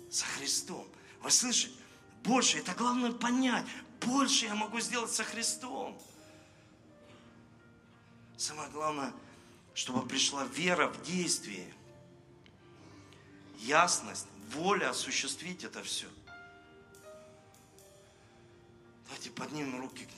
[0.08, 0.86] За Христом.
[1.20, 1.74] Вы слышите?
[2.22, 2.58] Больше.
[2.58, 3.66] Это главное понять.
[4.00, 6.00] Больше я могу сделать со Христом.
[8.36, 9.12] Самое главное,
[9.74, 11.74] чтобы пришла вера в действие–
[13.60, 16.06] ясность, воля осуществить это все.
[19.04, 20.10] Давайте поднимем руки к нему.